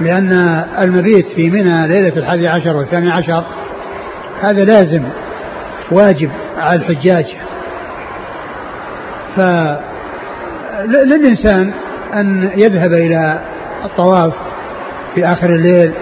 [0.00, 0.32] لأن
[0.80, 3.44] المبيت في منى ليلة الحادي عشر والثاني عشر
[4.40, 5.02] هذا لازم
[5.92, 7.26] واجب على الحجاج.
[9.36, 9.40] ف
[10.84, 11.72] للإنسان
[12.14, 13.40] أن يذهب إلى
[13.84, 14.32] الطواف
[15.14, 15.92] في آخر الليل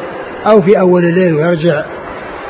[0.47, 1.83] أو في أول الليل ويرجع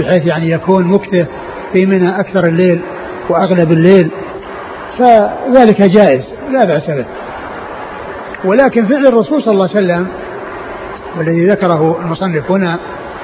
[0.00, 1.26] بحيث يعني يكون مكثه
[1.72, 2.80] في منى أكثر الليل
[3.28, 4.10] وأغلب الليل.
[4.98, 7.04] فذلك جائز لا بأس به.
[8.44, 10.06] ولكن فعل الرسول صلى الله عليه وسلم
[11.18, 12.78] والذي ذكره المصنف هنا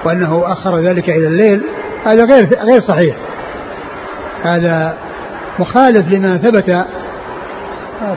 [0.05, 1.63] وأنه أخر ذلك إلى الليل
[2.07, 3.17] هذا غير غير صحيح.
[4.43, 4.97] هذا
[5.59, 6.87] مخالف لما ثبت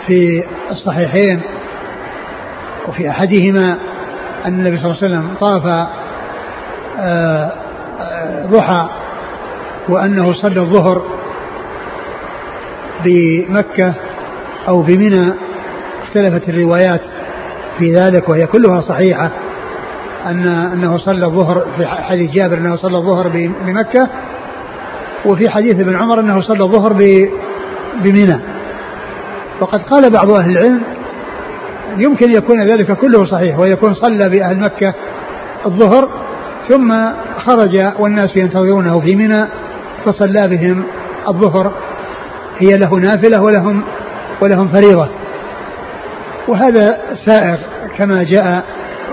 [0.08, 1.42] في الصحيحين
[2.88, 3.78] وفي أحدهما
[4.46, 5.66] أن النبي صلى الله عليه وسلم طاف
[7.00, 7.52] آه،
[8.02, 8.90] آه، ضحى
[9.90, 11.02] وأنه صلى الظهر
[13.04, 13.94] بمكة
[14.68, 15.34] أو بمنى
[16.04, 17.02] اختلفت الروايات
[17.80, 19.32] في ذلك وهي كلها صحيحة
[20.26, 23.28] أن أنه صلى الظهر في حديث جابر أنه صلى الظهر
[23.66, 24.08] بمكة
[25.26, 26.94] وفي حديث ابن عمر أنه صلى الظهر
[28.04, 28.40] بمنى.
[29.62, 30.82] وقد قال بعض أهل العلم
[31.98, 34.94] يمكن يكون ذلك كله صحيح ويكون صلى بأهل مكة
[35.66, 36.10] الظهر
[36.70, 36.94] ثم
[37.38, 39.46] خرج والناس ينتظرونه في منى
[40.06, 40.84] فصلى بهم
[41.28, 41.72] الظهر
[42.62, 43.84] هي له نافلة ولهم
[44.42, 45.10] ولهم فريضة.
[46.48, 47.58] وهذا سائر
[47.98, 48.64] كما جاء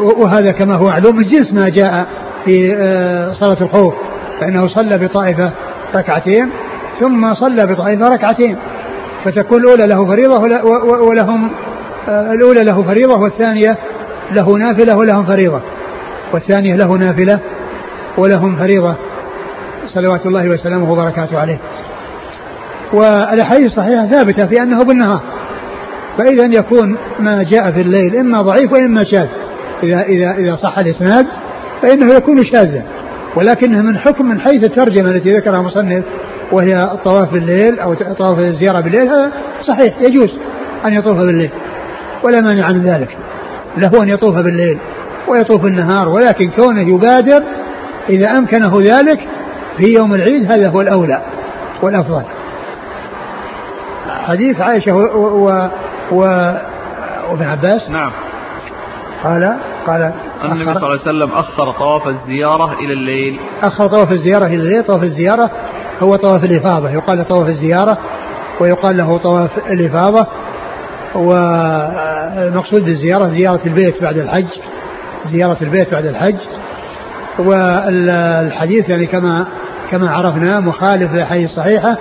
[0.00, 2.06] وهذا كما هو معلوم من جنس ما جاء
[2.44, 3.94] في آه، صلاة الخوف
[4.40, 5.52] فإنه صلى بطائفة
[5.94, 6.50] ركعتين
[7.00, 8.56] ثم صلى بطائفة ركعتين
[9.24, 10.40] فتكون الأولى له فريضة
[11.02, 11.50] ولهم
[12.08, 13.78] آه، الأولى له فريضة والثانية
[14.32, 15.60] له نافلة ولهم فريضة.
[16.32, 17.40] والثانية له نافلة
[18.18, 18.94] ولهم فريضة.
[19.94, 21.58] صلوات الله وسلامه وبركاته عليه.
[22.92, 25.20] والأحاديث الصحيحة ثابتة في أنه بالنهار.
[26.18, 29.28] فإذا يكون ما جاء في الليل إما ضعيف وإما شاذ.
[29.82, 31.26] إذا إذا إذا صح الإسناد
[31.82, 32.82] فإنه يكون شاذا.
[33.36, 36.04] ولكنه من حكم من حيث الترجمة التي ذكرها المصنف
[36.52, 40.30] وهي الطواف بالليل أو طواف الزيارة بالليل هذا صحيح يجوز
[40.86, 41.50] أن يطوف بالليل.
[42.24, 43.16] ولا مانع من ذلك.
[43.76, 44.78] له أن يطوف بالليل
[45.28, 47.42] ويطوف النهار ولكن كونه يبادر
[48.08, 49.20] إذا أمكنه ذلك
[49.78, 51.22] في يوم العيد هذا هو الأولى
[51.82, 52.37] والأفضل.
[54.28, 55.68] حديث عائشة و, و,
[56.12, 56.20] و
[57.30, 58.10] وابن عباس؟ نعم.
[59.24, 60.12] قال قال
[60.44, 63.40] النبي صلى الله عليه وسلم أخر طواف الزيارة إلى الليل.
[63.62, 65.50] أخر طواف الزيارة إلى الليل طواف الزيارة
[66.02, 66.90] هو طواف الإفاضة.
[66.90, 67.98] يقال له طواف الزيارة
[68.60, 70.26] ويقال له طواف الإفاضة.
[71.14, 74.48] والمقصود بالزيارة زيارة البيت بعد الحج
[75.32, 76.36] زيارة البيت بعد الحج.
[77.38, 79.46] والحديث يعني كما
[79.90, 81.96] كما عرفنا مخالف للحديث الصحيحة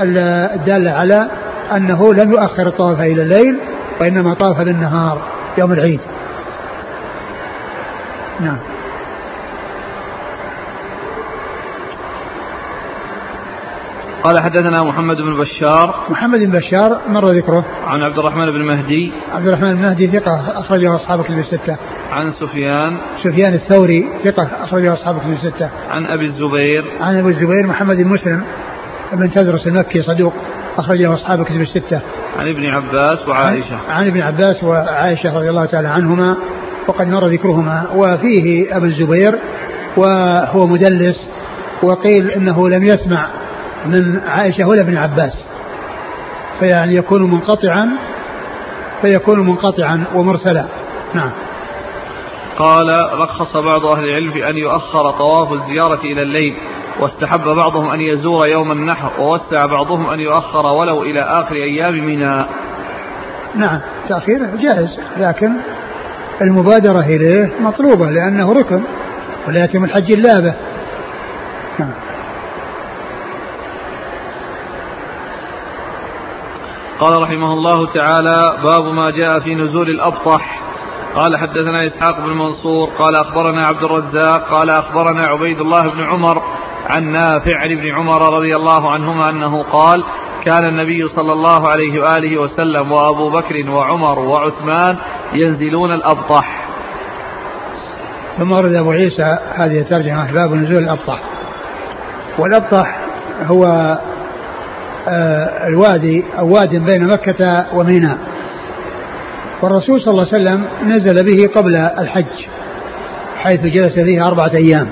[0.00, 1.28] الدالة على
[1.76, 3.58] أنه لم يؤخر الطواف إلى الليل
[4.00, 5.22] وإنما طاف بالنهار
[5.58, 6.00] يوم العيد.
[8.40, 8.58] نعم.
[14.22, 16.06] قال حدثنا محمد بن بشار.
[16.10, 19.12] محمد بن بشار مر ذكره؟ عن عبد الرحمن بن مهدي.
[19.32, 21.76] عبد الرحمن بن مهدي ثقة أخرجه أصحاب كتب الستة.
[22.12, 22.96] عن سفيان.
[23.24, 25.70] سفيان الثوري ثقة أخرجه أصحاب كتب الستة.
[25.90, 26.84] عن أبي الزبير.
[27.00, 28.44] عن أبي الزبير محمد بن مسلم
[29.12, 30.34] بن تدرس المكي صدوق.
[30.78, 32.00] أخرجه أصحاب كتب الستة.
[32.38, 33.76] عن ابن عباس وعائشة.
[33.88, 36.36] عن, عن ابن عباس وعائشة رضي الله تعالى عنهما
[36.88, 37.86] وقد مر ذكرهما.
[37.94, 39.38] وفيه أبو الزبير
[39.96, 41.28] وهو مدلس
[41.82, 43.26] وقيل إنه لم يسمع
[43.86, 45.44] من عائشة ولا ابن عباس.
[46.60, 47.88] فيعني يكون منقطعا
[49.02, 50.64] فيكون منقطعا ومرسلا.
[51.14, 51.30] نعم.
[52.58, 52.86] قال
[53.18, 56.54] رخص بعض أهل العلم في أن يؤخر طواف الزيارة إلى الليل.
[57.00, 62.44] واستحب بعضهم أن يزور يوم النحر ووسع بعضهم أن يؤخر ولو إلى آخر أيام منى
[63.54, 65.52] نعم تاخيره جائز لكن
[66.42, 68.82] المبادرة إليه مطلوبة لأنه ركن
[69.48, 70.54] ولا يتم الحج إلا به.
[71.78, 71.92] نعم.
[77.00, 80.60] قال رحمه الله تعالى باب ما جاء في نزول الأبطح.
[81.14, 86.42] قال حدثنا إسحاق بن منصور قال أخبرنا عبد الرزاق قال أخبرنا عبيد الله بن عمر
[86.90, 90.04] عن نافع عن ابن عمر رضي الله عنهما أنه قال
[90.44, 94.98] كان النبي صلى الله عليه وآله وسلم وأبو بكر وعمر وعثمان
[95.34, 96.68] ينزلون الأبطح.
[98.38, 101.20] ثم ورد أبو عيسى هذه الترجمة باب نزول الأبطح.
[102.38, 102.98] والأبطح
[103.42, 103.64] هو
[105.08, 108.18] آه، الوادي أو واد بين مكة وميناء.
[109.62, 112.46] والرسول صلى الله عليه وسلم نزل به قبل الحج
[113.36, 114.88] حيث جلس فيه أربعة أيام.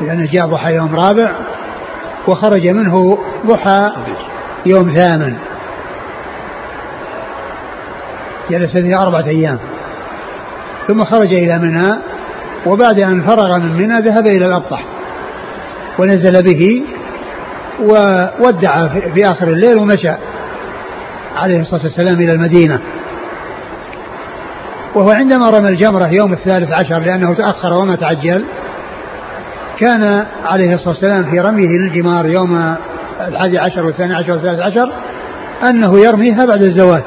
[0.00, 1.32] لأنه جاء ضحى يوم رابع
[2.28, 3.92] وخرج منه ضحى
[4.66, 5.36] يوم ثامن.
[8.50, 9.58] جلس فيه أربعة أيام.
[10.88, 11.98] ثم خرج إلى منى
[12.66, 14.84] وبعد أن فرغ من منى ذهب إلى الأبطح.
[15.98, 16.82] ونزل به
[17.80, 20.12] وودع في آخر الليل ومشى
[21.36, 22.80] عليه الصلاة والسلام إلى المدينة.
[24.94, 28.44] وهو عندما رمى الجمرة يوم الثالث عشر لأنه تأخر وما تعجل
[29.78, 32.76] كان عليه الصلاة والسلام في رميه للجمار يوم
[33.20, 34.92] الحادي عشر والثاني عشر والثالث عشر
[35.68, 37.02] أنه يرميها بعد الزوال.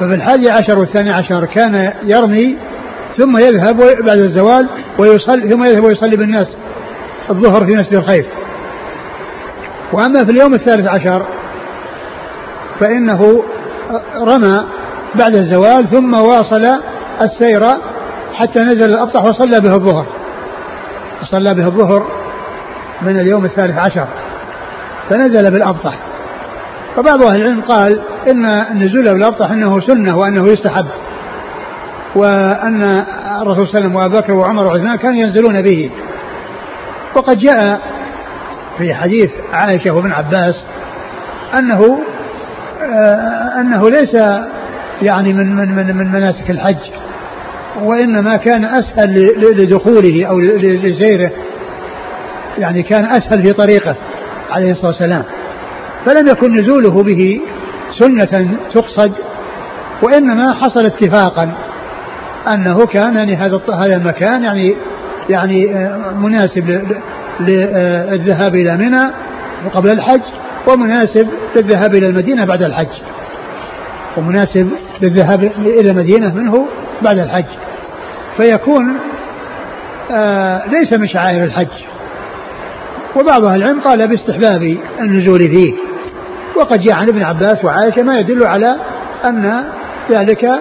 [0.00, 2.56] ففي الحادي عشر والثاني عشر كان يرمي
[3.18, 6.56] ثم يذهب بعد الزوال ويصلي ثم يذهب ويصلي بالناس
[7.30, 8.26] الظهر في مسجد الخيف
[9.92, 11.26] وأما في اليوم الثالث عشر
[12.80, 13.42] فإنه
[14.20, 14.64] رمى
[15.14, 16.80] بعد الزوال ثم واصل
[17.20, 17.66] السير
[18.34, 20.06] حتى نزل الأبطح وصلى به الظهر.
[21.22, 22.06] وصلى به الظهر
[23.02, 24.06] من اليوم الثالث عشر.
[25.10, 25.98] فنزل بالأبطح.
[26.96, 30.86] فبعض أهل العلم قال إن النزول بالأبطح أنه سنة وأنه يستحب.
[32.16, 32.82] وأن
[33.42, 35.90] الرسول صلى الله عليه وسلم وأبو بكر وعمر وعثمان كانوا ينزلون به.
[37.16, 37.80] وقد جاء
[38.78, 40.54] في حديث عائشة وابن عباس
[41.58, 41.98] أنه
[42.82, 44.14] آه، أنه ليس
[45.02, 46.90] يعني من من من, من مناسك الحج
[47.82, 51.30] وإنما كان أسهل لدخوله أو لسيره
[52.58, 53.96] يعني كان أسهل في طريقه
[54.50, 55.24] عليه الصلاة والسلام.
[56.06, 57.40] فلم يكن نزوله به
[57.98, 59.12] سنة تقصد
[60.02, 61.54] وإنما حصل اتفاقا
[62.54, 64.76] أنه كان يعني هذا هذا المكان يعني
[65.30, 66.82] يعني آه، مناسب
[67.40, 69.12] للذهاب إلى منى
[69.74, 70.20] قبل الحج
[70.68, 73.02] ومناسب للذهاب إلى المدينة بعد الحج
[74.16, 74.70] ومناسب
[75.02, 76.66] للذهاب إلى المدينة منه
[77.02, 77.44] بعد الحج.
[78.36, 78.96] فيكون
[80.10, 81.84] آه ليس من شعائر الحج.
[83.16, 85.72] وبعض أهل العلم قال باستحباب النزول فيه.
[86.56, 88.76] وقد جاء عن ابن عباس وعائشة ما يدل على
[89.28, 89.64] أن
[90.10, 90.60] ذلك آه،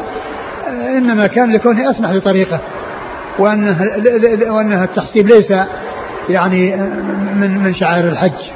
[0.98, 2.60] إنما كان لكونه أسمح لطريقة.
[3.40, 3.78] وأنه,
[4.50, 5.52] وأنه التحصيب ليس
[6.30, 6.76] يعني
[7.36, 8.52] من من شعائر الحج.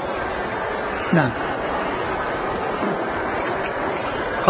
[1.13, 1.29] نعم.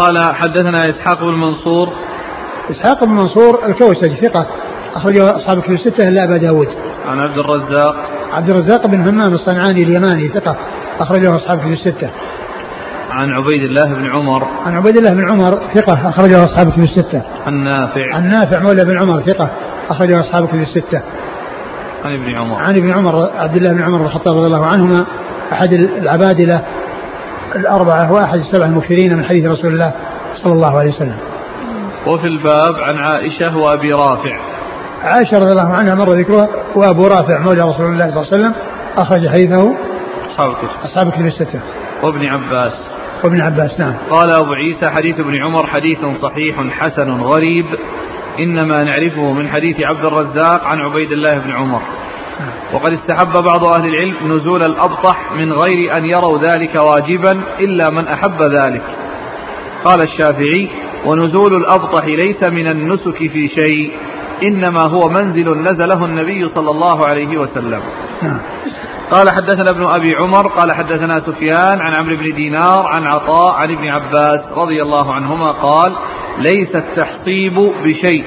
[0.02, 1.88] قال حدثنا إسحاق بن منصور.
[2.70, 4.46] إسحاق بن منصور الكوسج ثقة
[4.94, 6.68] أخرجه أصحاب الكتب الستة إلا أبا داود.
[7.06, 7.94] عن عبد الرزاق.
[8.32, 10.56] عبد الرزاق بن همام الصنعاني اليماني ثقة
[11.00, 12.10] أخرجه أصحاب الكتب الستة.
[13.10, 14.48] عن عبيد الله بن عمر.
[14.66, 17.22] عن عبيد الله بن عمر ثقة أخرجه أصحاب الكتب الستة.
[17.46, 18.14] عن نافع.
[18.14, 19.50] عن نافع مولى بن عمر ثقة
[19.90, 21.02] أخرجه أصحاب الكتب الستة.
[22.04, 22.56] عن ابن عمر.
[22.56, 25.06] عن ابن عمر عبد الله بن عمر بن الخطاب رضي الله عنهما
[25.52, 26.62] أحد العبادلة
[27.56, 29.92] الأربعة وأحد السبع المكثرين من حديث رسول الله
[30.42, 31.16] صلى الله عليه وسلم.
[32.06, 34.40] وفي الباب عن عائشة وأبي رافع.
[35.02, 38.54] عائشة رضي الله عنها مر ذكرها وأبو رافع مولى رسول الله صلى الله عليه وسلم
[38.96, 39.74] أخرج حديثه.
[40.30, 40.68] أصحاب الكتب.
[40.84, 41.60] أصحاب الكتب الستة.
[42.02, 42.72] وابن عباس.
[43.24, 43.94] وابن عباس نعم.
[44.10, 47.66] قال أبو عيسى حديث ابن عمر حديث صحيح حسن غريب
[48.38, 51.80] إنما نعرفه من حديث عبد الرزاق عن عبيد الله بن عمر.
[52.72, 58.08] وقد استحب بعض أهل العلم نزول الأبطح من غير أن يروا ذلك واجبا إلا من
[58.08, 58.82] أحب ذلك
[59.84, 60.68] قال الشافعي
[61.06, 63.92] ونزول الأبطح ليس من النسك في شيء
[64.42, 67.80] إنما هو منزل نزله النبي صلى الله عليه وسلم.
[69.10, 73.70] قال حدثنا ابن أبي عمر قال حدثنا سفيان عن عمرو بن دينار عن عطاء عن
[73.70, 75.96] ابن عباس رضي الله عنهما قال
[76.38, 78.24] ليس التحصيب بشيء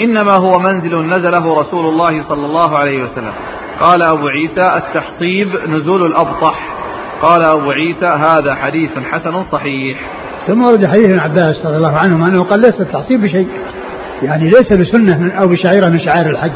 [0.00, 3.32] إنما هو منزل نزله رسول الله صلى الله عليه وسلم.
[3.80, 6.76] قال أبو عيسى التحصيب نزول الأبطح.
[7.22, 10.00] قال أبو عيسى هذا حديث حسن صحيح.
[10.46, 13.48] ثم ورد حديث ابن عباس رضي الله عنهما أنه قال ليس التحصيب بشيء.
[14.22, 16.52] يعني ليس بسنة أو بشعيرة من شعائر الحج.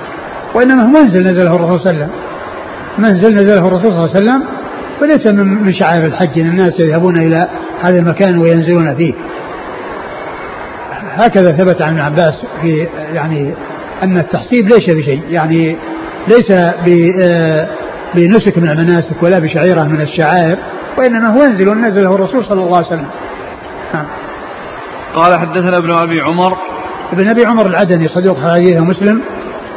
[0.55, 2.11] وإنما هو منزل نزله الرسول صلى الله عليه وسلم.
[2.99, 4.43] منزل نزله الرسول صلى الله عليه وسلم
[5.03, 5.27] وليس
[5.65, 6.39] من شعائر الحج.
[6.39, 7.49] إن الناس يذهبون إلى
[7.81, 9.15] هذا المكان وينزلون فيه.
[11.15, 13.55] هكذا ثبت عن ابن عباس في يعني
[14.03, 15.77] أن التحصيب ليس بشيء يعني
[16.29, 17.69] ليس آه،
[18.15, 20.59] بنسك من المناسك ولا بشعيرة من الشعائر
[20.99, 23.07] وإنما هو منزل نزله الرسول صلى الله عليه وسلم.
[23.95, 24.07] نعم.
[25.15, 26.57] قال حدثنا ابن أبي عمر
[27.13, 29.21] ابن أبي عمر العدني صدوق حديثه مسلم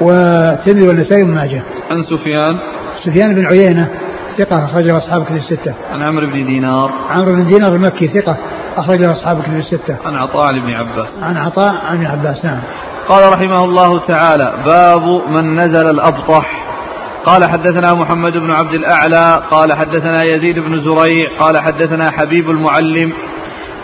[0.02, 1.64] والترمذي والنسائي وابن ماجه.
[1.92, 2.60] عن سفيان
[3.06, 3.88] سفيان بن عيينة
[4.38, 5.74] ثقة أخرجه أصحاب كتب الستة.
[5.92, 6.92] عن عمرو بن دينار.
[7.10, 8.38] عمرو بن دينار المكي ثقة
[8.78, 9.98] أخرجه أصحاب كتب الستة.
[10.06, 11.08] عن عطاء بن عباس.
[11.22, 12.62] عن عطاء عن ابن عباس نعم.
[13.10, 16.68] قال رحمه الله تعالى باب من نزل الأبطح
[17.26, 23.14] قال حدثنا محمد بن عبد الأعلى قال حدثنا يزيد بن زريع قال حدثنا حبيب المعلم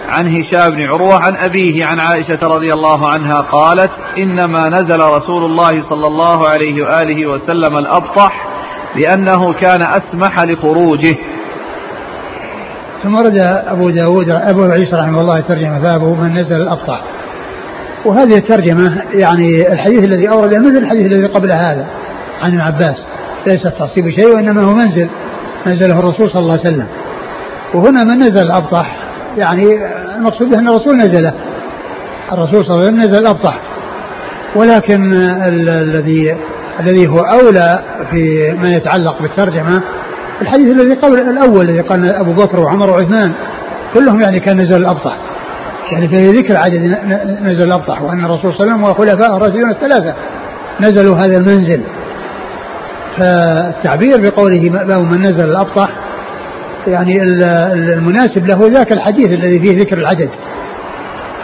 [0.10, 5.46] عن هشام بن عروة عن أبيه عن عائشة رضي الله عنها قالت إنما نزل رسول
[5.46, 8.48] الله صلى الله عليه وآله وسلم الأبطح
[8.96, 11.16] لأنه كان أسمح لخروجه
[13.04, 13.38] ثم ورد
[13.68, 17.02] أبو داود أبو عيسى رحمه الله ترجمة بابه من نزل الأبطح
[18.06, 21.88] وهذه الترجمة يعني الحديث الذي أورده مثل الحديث الذي قبل هذا
[22.42, 23.06] عن ابن عباس
[23.48, 25.10] ليس التعصيب شيء وإنما هو منزل
[25.68, 26.88] نزله الرسول صلى الله عليه وسلم.
[27.74, 28.96] وهنا من نزل الأبطح
[29.38, 29.64] يعني
[30.18, 31.34] المقصود أن الرسول نزله.
[32.32, 33.60] الرسول صلى الله عليه وسلم نزل الأبطح.
[34.56, 35.14] ولكن
[35.48, 36.38] الذي
[36.80, 37.80] الذي هو أولى
[38.12, 39.82] في ما يتعلق بالترجمة
[40.44, 43.34] الحديث الذي قبل الأول الذي قال أبو بكر وعمر وعثمان
[43.94, 45.18] كلهم يعني كان نزل الأبطح.
[45.92, 46.80] يعني في ذكر عدد
[47.42, 50.14] نزل الأبطح وأن الرسول صلى الله عليه وسلم وخلفاء الراشدون الثلاثة
[50.82, 51.84] نزلوا هذا المنزل.
[53.18, 54.70] فالتعبير بقوله
[55.02, 55.90] من نزل الأبطح
[56.88, 60.30] يعني المناسب له ذاك الحديث الذي فيه ذكر العدد.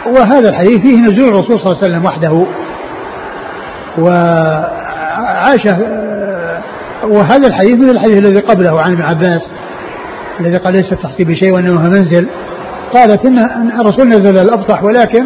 [0.06, 2.46] وهذا الحديث فيه نزول الرسول صلى الله عليه وسلم وحده.
[3.98, 5.66] وعاش
[7.04, 9.42] وهذا الحديث مثل الحديث الذي قبله عن ابن عباس
[10.40, 12.26] الذي قال ليس تحتي بشيء وانه منزل.
[12.94, 13.38] قالت ان
[13.80, 15.24] الرسول نزل الأبطح ولكن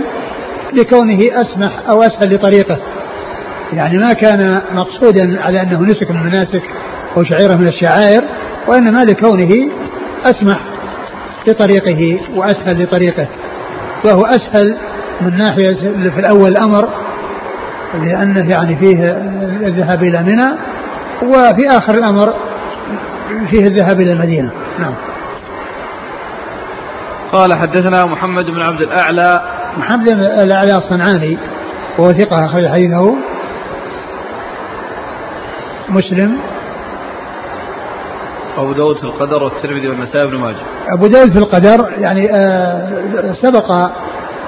[0.72, 2.78] لكونه أسمح أو أسهل لطريقه.
[3.72, 6.62] يعني ما كان مقصودا على أنه نسك من المناسك
[7.16, 8.24] أو شعيره من الشعائر
[8.68, 9.68] وإنما لكونه
[10.24, 10.60] أسمح
[11.46, 13.28] لطريقه وأسهل لطريقه.
[14.04, 14.76] وهو أسهل
[15.20, 15.74] من ناحية
[16.14, 16.88] في الأول الأمر
[17.94, 19.02] لأنه يعني فيه
[19.66, 20.50] الذهاب إلى منى
[21.22, 22.34] وفي آخر الأمر
[23.50, 24.50] فيه الذهاب إلى المدينة.
[24.78, 24.94] نعم.
[27.32, 29.40] قال حدثنا محمد بن عبد الأعلى.
[29.78, 31.38] محمد بن الأعلى الصنعاني
[31.98, 33.14] وهو ثقة أخرج حديثه.
[35.88, 36.38] مسلم.
[38.58, 40.56] أبو داود في القدر والترمذي والنسائي بن ماجه.
[40.88, 43.70] أبو داود في القدر يعني آه سبق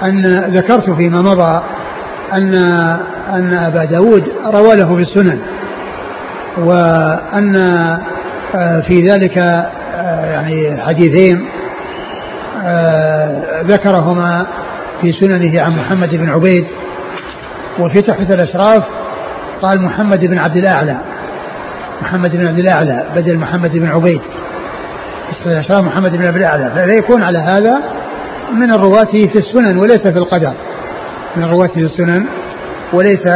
[0.03, 1.63] أن ذكرت فيما مضى
[2.33, 2.55] أن
[3.29, 5.39] أن أبا داود روى له في السنن.
[6.57, 7.57] وأن
[8.55, 11.49] آه في ذلك آه يعني حديثين
[12.65, 14.47] آه ذكرهما
[15.01, 16.67] في سننه عن محمد بن عبيد.
[17.79, 18.83] وفي تحفة الأشراف
[19.63, 21.01] قال محمد بن عبد الأعلى
[22.03, 24.21] محمد بن عبد الأعلى بدل محمد بن عبيد.
[25.47, 27.81] الأشراف محمد بن عبد الأعلى فيكون على هذا
[28.53, 30.53] من الرواة في السنن وليس في القدر.
[31.37, 32.27] من الرواة في السنن
[32.93, 33.29] وليس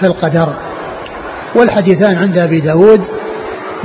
[0.00, 0.54] في القدر.
[1.54, 3.00] والحديثان عند أبي داود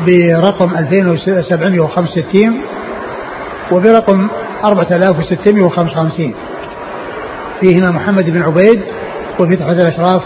[0.07, 2.61] برقم 2765
[3.71, 4.27] وبرقم
[4.65, 6.33] 4655
[7.61, 8.81] فيهما محمد بن عبيد
[9.39, 10.21] وفي تحفة الأشراف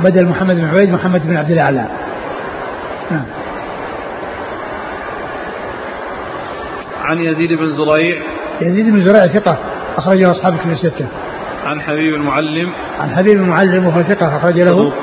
[0.00, 1.88] بدل محمد بن عبيد محمد بن عبد الأعلى.
[3.10, 3.24] نعم.
[7.02, 8.16] عن يزيد بن زريع.
[8.60, 9.58] يزيد بن زريع ثقة
[9.96, 11.08] أخرجه أصحاب الكتب الستة.
[11.64, 12.72] عن حبيب المعلم.
[12.98, 14.70] عن حبيب المعلم وهو ثقة أخرج له.
[14.70, 14.94] صدوق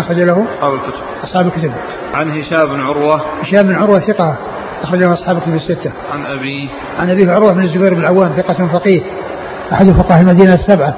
[0.00, 1.00] أخرج له؟ أصحاب الكتب.
[1.24, 1.72] أصحاب الكتب.
[2.14, 3.20] عن هشام بن عروة.
[3.42, 4.36] هشام بن عروة ثقة
[4.82, 5.92] أخرجه أصحاب الكتب الستة.
[6.12, 9.02] عن أبيه عن أبيه عروة بن الزبير بن العوام ثقة فقيه
[9.72, 10.94] أحد فقهاء المدينة السبعة.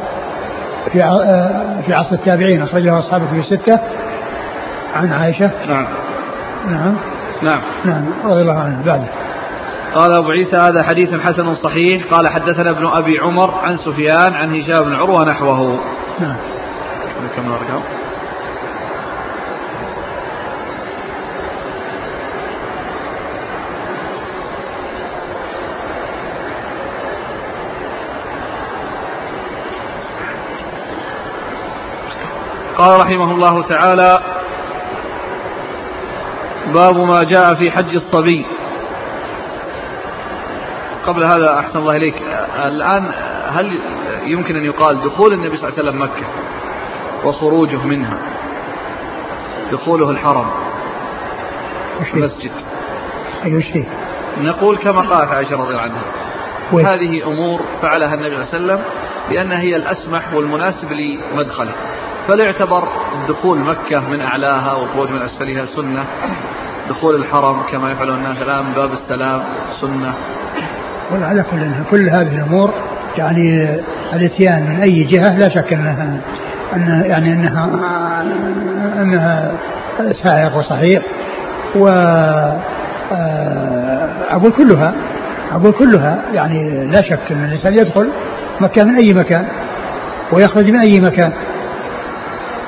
[0.93, 0.99] في
[1.87, 3.81] في عصر التابعين أخرجه أصحاب الكتب الستة.
[4.95, 5.51] عن عائشة.
[5.69, 5.87] نعم.
[6.67, 6.95] نعم.
[7.43, 7.61] نعم.
[7.85, 8.83] نعم رضي الله عنه.
[8.87, 9.07] بعده
[9.95, 12.05] قال أبو عيسى هذا حديث حسن صحيح.
[12.13, 15.79] قال حدثنا ابن أبي عمر عن سفيان عن هشام بن عروة نحوه.
[16.21, 16.37] نعم.
[17.37, 17.53] كم
[32.79, 34.21] قال رحمه الله تعالى
[36.75, 38.47] باب ما جاء في حج الصبي.
[41.07, 42.15] قبل هذا أحسن الله إليك.
[42.65, 43.11] الآن
[43.49, 43.79] هل
[44.25, 46.27] يمكن أن يقال دخول النبي صلى الله عليه وسلم مكة
[47.25, 48.19] وخروجه منها
[49.73, 50.51] دخوله الحرم
[52.15, 52.51] المسجد؟
[53.45, 53.89] أي شيء
[54.39, 56.03] نقول كما قالت عائشة رضي الله عنها؟
[56.73, 58.85] هذه أمور فعلها النبي صلى الله عليه وسلم
[59.31, 61.73] لأنها هي الأسمح والمناسب لمدخله.
[62.29, 62.89] فلا يعتبر
[63.29, 66.05] دخول مكة من أعلاها والخروج من أسفلها سنة.
[66.89, 69.43] دخول الحرم كما يفعل الناس الآن باب السلام
[69.81, 70.15] سنة.
[71.13, 72.75] وعلى كل كل هذه الأمور
[73.19, 73.79] يعني
[74.13, 76.21] الإتيان من أي جهة لا شك انها
[76.77, 77.65] ان يعني انها
[79.03, 79.53] أنها
[80.25, 81.03] سائغ وصحيح.
[81.77, 81.89] و
[84.31, 84.95] أقول كلها
[85.53, 88.09] أقول كلها يعني لا شك أن الإنسان يدخل
[88.61, 89.45] مكة من أي مكان
[90.33, 91.33] ويخرج من أي مكان.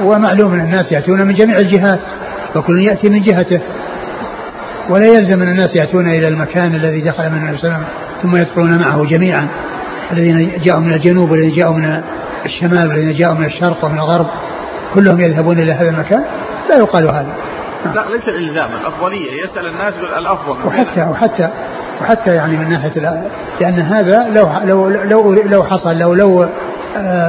[0.01, 2.01] ومعلوم أن الناس يأتون من جميع الجهات
[2.57, 3.61] وكل يأتي من جهته.
[4.91, 7.87] ولا يلزم أن الناس يأتون إلى المكان الذي دخل منه النبي صلى الله عليه وسلم
[8.23, 9.49] ثم يدخلون معه جميعا.
[10.13, 12.03] الذين جاءوا من الجنوب والذين جاءوا من
[12.45, 14.27] الشمال والذين جاءوا من الشرق ومن الغرب
[14.95, 16.25] كلهم يذهبون إلى هذا المكان.
[16.71, 17.35] لا يقال هذا.
[17.85, 20.67] لا ليس الالزام الافضليه يسأل الناس الأفضل.
[20.67, 21.49] وحتى وحتى
[22.03, 23.25] وحتى يعني من ناحية
[23.61, 26.49] لأن هذا لو لو لو لو حصل لو لو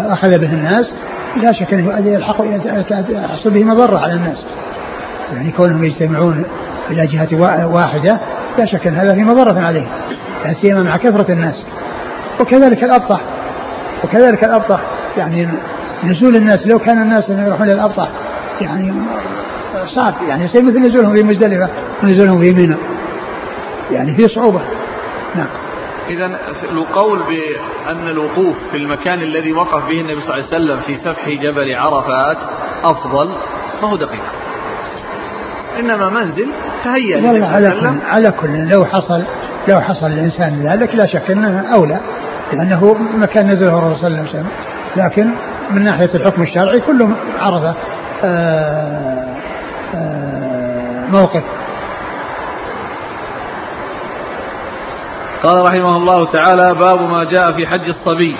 [0.10, 0.94] أخذ به الناس
[1.36, 2.46] لا شك أنه يلحق
[3.10, 4.46] يحصل به مضرة على الناس.
[5.34, 6.44] يعني كونهم يجتمعون
[6.90, 8.20] إلى جهة واحدة
[8.58, 9.88] لا شك أن هذا في مضرة عليهم
[10.46, 11.66] لا سيما مع كثرة الناس.
[12.42, 13.22] وكذلك الأبطح
[14.04, 14.80] وكذلك الأبطح
[15.18, 15.48] يعني
[16.04, 18.08] نزول الناس لو كان الناس يروحون للأبطح
[18.62, 18.94] يعني
[19.96, 21.70] صعب يعني يصير مثل نزولهم في مزدلفة
[22.04, 22.76] ونزولهم في منى.
[23.92, 24.62] يعني في صعوبة.
[25.36, 25.48] نعم.
[26.10, 26.26] إذا
[26.72, 31.30] القول بأن الوقوف في المكان الذي وقف به النبي صلى الله عليه وسلم في سفح
[31.30, 32.38] جبل عرفات
[32.84, 33.30] أفضل
[33.82, 34.24] فهو دقيق.
[35.80, 36.50] إنما منزل
[36.84, 39.24] تهيأ والله على كل على كل لو حصل
[39.68, 42.00] لو حصل الإنسان ذلك لا شك أنه أولى
[42.54, 44.48] لأنه مكان نزله الرسول صلى الله عليه وسلم.
[44.96, 45.30] لكن
[45.72, 47.08] من ناحية الحكم الشرعي كل
[47.40, 47.76] عرفة آآ
[48.24, 49.36] آه،
[49.94, 51.44] آآ آه، موقف.
[55.46, 58.36] قال رحمه الله تعالى باب ما جاء في حج الصبي.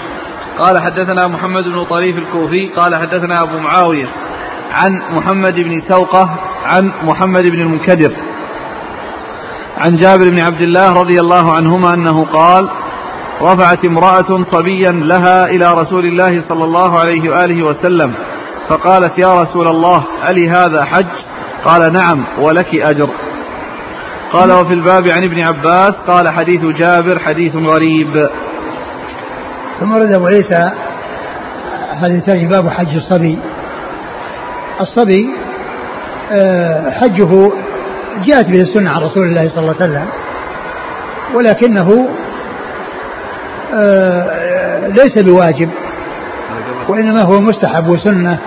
[0.60, 4.08] قال حدثنا محمد بن طريف الكوفي قال حدثنا أبو معاوية
[4.72, 6.30] عن محمد بن سوقة
[6.66, 8.12] عن محمد بن المنكدر
[9.78, 12.70] عن جابر بن عبد الله رضي الله عنهما أنه قال
[13.42, 18.14] رفعت امرأة صبيا لها إلى رسول الله صلى الله عليه وآله وسلم
[18.70, 21.08] فقالت يا رسول الله ألي هذا حج؟
[21.66, 23.10] قال نعم ولك أجر.
[24.36, 28.30] قال وفي الباب عن ابن عباس قال حديث جابر حديث غريب.
[29.80, 30.72] ثم ورد أبو عيسى
[32.04, 33.40] الثاني باب حج الصبي.
[34.82, 35.30] الصبي
[36.32, 37.52] آه، حجه
[38.26, 40.08] جاءت به السنة عن رسول الله صلى الله عليه وسلم
[41.36, 42.10] ولكنه
[43.74, 45.70] آه، ليس بواجب
[46.90, 48.40] وإنما هو مستحب وسنة.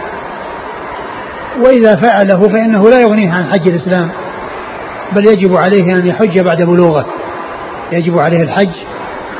[1.61, 4.11] وإذا فعله فإنه لا يغنيه عن حج الإسلام.
[5.13, 7.07] بل يجب عليه أن يحج بعد بلوغه.
[7.93, 8.73] يجب عليه الحج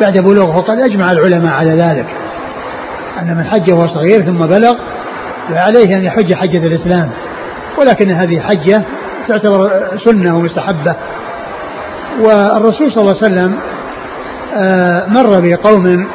[0.01, 2.07] بعد بلوغه وقد أجمع العلماء على ذلك.
[3.23, 4.75] أن من حج وهو صغير ثم بلغ
[5.49, 7.11] فعليه أن يحج حجة الإسلام.
[7.79, 8.83] ولكن هذه حجة
[9.29, 9.71] تعتبر
[10.05, 10.95] سنة ومستحبة.
[12.21, 13.59] والرسول صلى الله عليه وسلم
[14.55, 16.09] آه، مر بقوم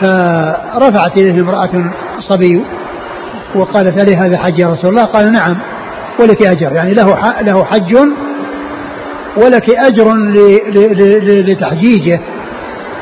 [0.00, 1.92] فرفعت إليه امرأة
[2.28, 2.64] صبي
[3.54, 5.56] وقالت لي هذا حج يا رسول الله؟ قال نعم.
[6.20, 6.72] ولك أجر.
[6.72, 7.96] يعني له له حج
[9.36, 10.14] ولك أجر
[11.26, 12.20] لتحجيجه.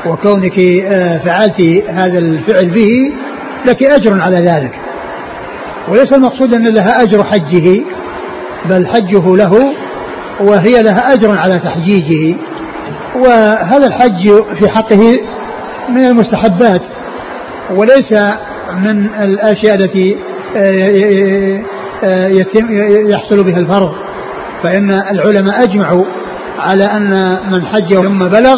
[0.05, 2.89] وكونك آه، فعلت هذا الفعل به
[3.65, 4.71] لك أجر على ذلك.
[5.89, 7.81] وليس المقصود أن لها أجر حجه
[8.69, 9.73] بل حجه له
[10.39, 12.37] وهي لها أجر على تحجيجه.
[13.15, 15.19] وهذا الحج في حقه
[15.89, 16.81] من المستحبات
[17.71, 18.13] وليس
[18.73, 20.15] من الأشياء التي
[20.55, 21.61] آه، آه،
[22.27, 22.67] يتم
[23.09, 23.95] يحصل بها الفرض.
[24.63, 26.05] فإن العلماء أجمعوا
[26.59, 28.55] على أن من حج ثم بلغ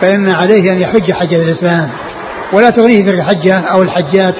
[0.00, 1.90] فإن عليه أن يحج حج الإسلام.
[2.52, 4.34] ولا تغنيه تلك الحجة أو الحجات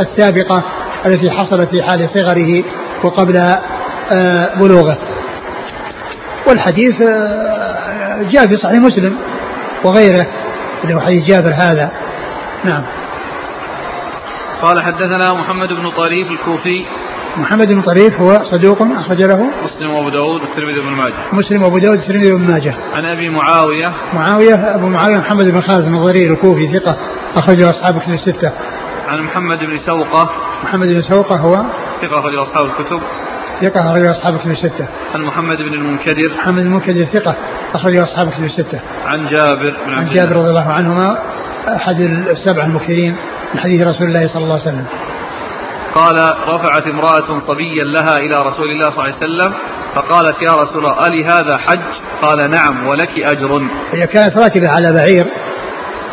[0.00, 0.62] السابقة
[1.06, 2.64] التي حصلت في حال صغره
[3.04, 3.36] وقبل
[4.12, 4.98] آه، بلوغه.
[6.48, 9.16] والحديث آه، جاء في صحيح مسلم
[9.84, 10.26] وغيره
[10.84, 11.90] اللي هو حديث جابر هذا.
[12.64, 12.82] نعم.
[14.62, 16.84] قال حدثنا محمد بن طريف الكوفي
[17.38, 21.78] محمد بن طريف هو صدوق أخرج له مسلم وأبو داود والترمذي بن ماجه مسلم وأبو
[21.78, 26.78] داود والترمذي بن ماجه عن أبي معاوية معاوية أبو معاوية محمد بن خالد الضرير الكوفي
[26.78, 26.96] ثقة
[27.36, 28.52] أخرجه أصحاب كتب الستة
[29.08, 30.30] عن محمد بن سوقة
[30.64, 31.64] محمد بن سوقة هو
[32.02, 33.00] ثقة أخرجه أصحاب الكتب
[33.60, 34.88] ثقة أخرجه أصحاب كتب الستة.
[35.14, 36.34] عن محمد بن المنكدر.
[36.38, 37.34] محمد بن المنكدر ثقة
[37.74, 38.80] أخرجه أصحاب كتب الستة.
[39.06, 41.18] عن جابر بن عن جابر رضي الله عنهما
[41.76, 43.16] أحد السبع المكثرين
[43.54, 44.86] من حديث رسول الله صلى الله عليه وسلم.
[45.96, 46.16] قال
[46.48, 49.52] رفعت امرأة صبيا لها إلى رسول الله صلى الله عليه وسلم
[49.94, 51.80] فقالت يا رسول الله ألي هذا حج؟
[52.22, 53.68] قال نعم ولك أجر.
[53.92, 55.26] هي كانت راكبة على بعير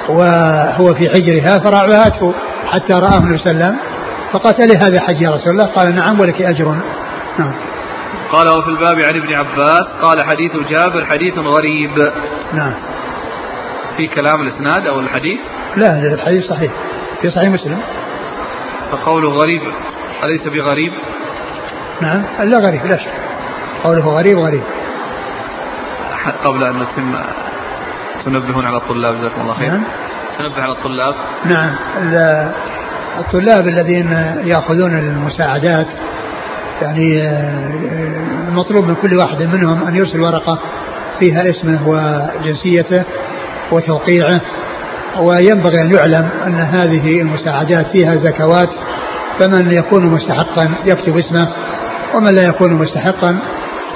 [0.10, 2.34] وهو في حجرها فرعبته
[2.68, 3.78] حتى رآه النبي صلى الله عليه وسلم
[4.32, 6.66] فقالت لي هذا حج يا رسول الله؟ قال نعم ولك أجر.
[7.40, 7.54] نعم.
[8.32, 9.88] قال وفي الباب عن ابن عباس.
[10.02, 12.12] قال حديث جابر حديث غريب.
[12.54, 12.74] نعم.
[13.98, 15.40] في كلام الإسناد أو الحديث؟
[15.76, 16.72] لا الحديث صحيح
[17.22, 17.80] في صحيح مسلم.
[18.94, 19.62] فقوله غريب
[20.24, 20.94] أليس بغريب؟
[22.02, 23.12] نعم لا غريب لا شك.
[23.84, 24.64] قوله غريب غريب.
[26.44, 27.16] قبل أن نتم
[28.26, 29.72] تنبهون على الطلاب جزاكم الله خير.
[29.72, 29.84] نعم.
[30.40, 31.16] تنبه على الطلاب.
[31.46, 31.76] نعم
[33.20, 34.12] الطلاب الذين
[34.44, 35.88] يأخذون المساعدات
[36.82, 37.70] يعني آه،
[38.48, 40.60] المطلوب من كل واحد منهم أن يرسل ورقة
[41.20, 43.04] فيها اسمه وجنسيته
[43.72, 44.42] وتوقيعه.
[45.20, 48.70] وينبغي أن يعلم أن هذه المساعدات فيها زكوات
[49.40, 51.48] فمن يكون مستحقا يكتب اسمه
[52.16, 53.40] ومن لا يكون مستحقا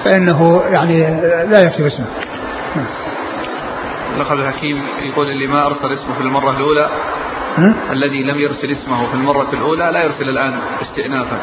[0.06, 2.06] فإنه يعني لا يكتب اسمه.
[4.16, 6.90] الأخ عبد الحكيم يقول اللي ما أرسل اسمه في المرة الأولى
[7.92, 11.38] الذي لم يرسل اسمه في المرة الأولى لا يرسل الآن استئنافا.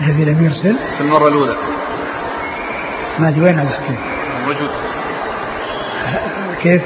[0.00, 1.56] الذي لم يرسل؟ في المرة الأولى.
[3.18, 3.98] ما أدري وين عبد الحكيم.
[4.46, 4.70] موجود.
[6.62, 6.82] كيف؟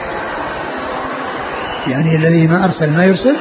[1.89, 3.37] يعني الذي ما أرسل ما يرسل؟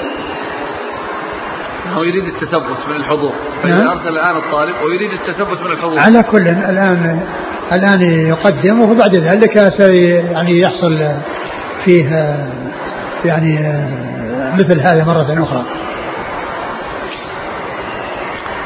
[1.93, 3.33] هو يريد التثبت من الحضور.
[3.63, 3.87] فإذا نعم.
[3.87, 5.99] أرسل الآن الطالب ويريد التثبت من الحضور.
[5.99, 7.21] على كل الآن
[7.71, 9.55] الآن يقدم وبعد ذلك
[10.31, 11.11] يعني يحصل
[11.85, 12.09] فيه
[13.25, 13.59] يعني
[14.53, 15.65] مثل هذا مرة أخرى.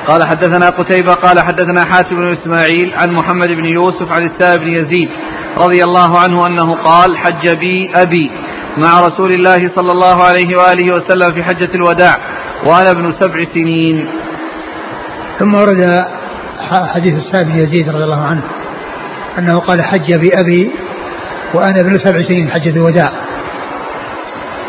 [0.08, 4.68] قال حدثنا قتيبة قال حدثنا حاتم بن إسماعيل عن محمد بن يوسف عن السائب بن
[4.68, 5.10] يزيد
[5.58, 8.32] رضي الله عنه أنه قال حج بي أبي.
[8.80, 12.16] مع رسول الله صلى الله عليه وآله وسلم في حجة الوداع
[12.66, 14.08] وأنا ابن سبع سنين.
[15.40, 16.06] ثم ورد
[16.72, 18.42] حديث السائب بن يزيد رضي الله عنه
[19.38, 20.72] أنه قال حج بأبي
[21.54, 23.12] وأنا ابن سبع سنين حجة الوداع.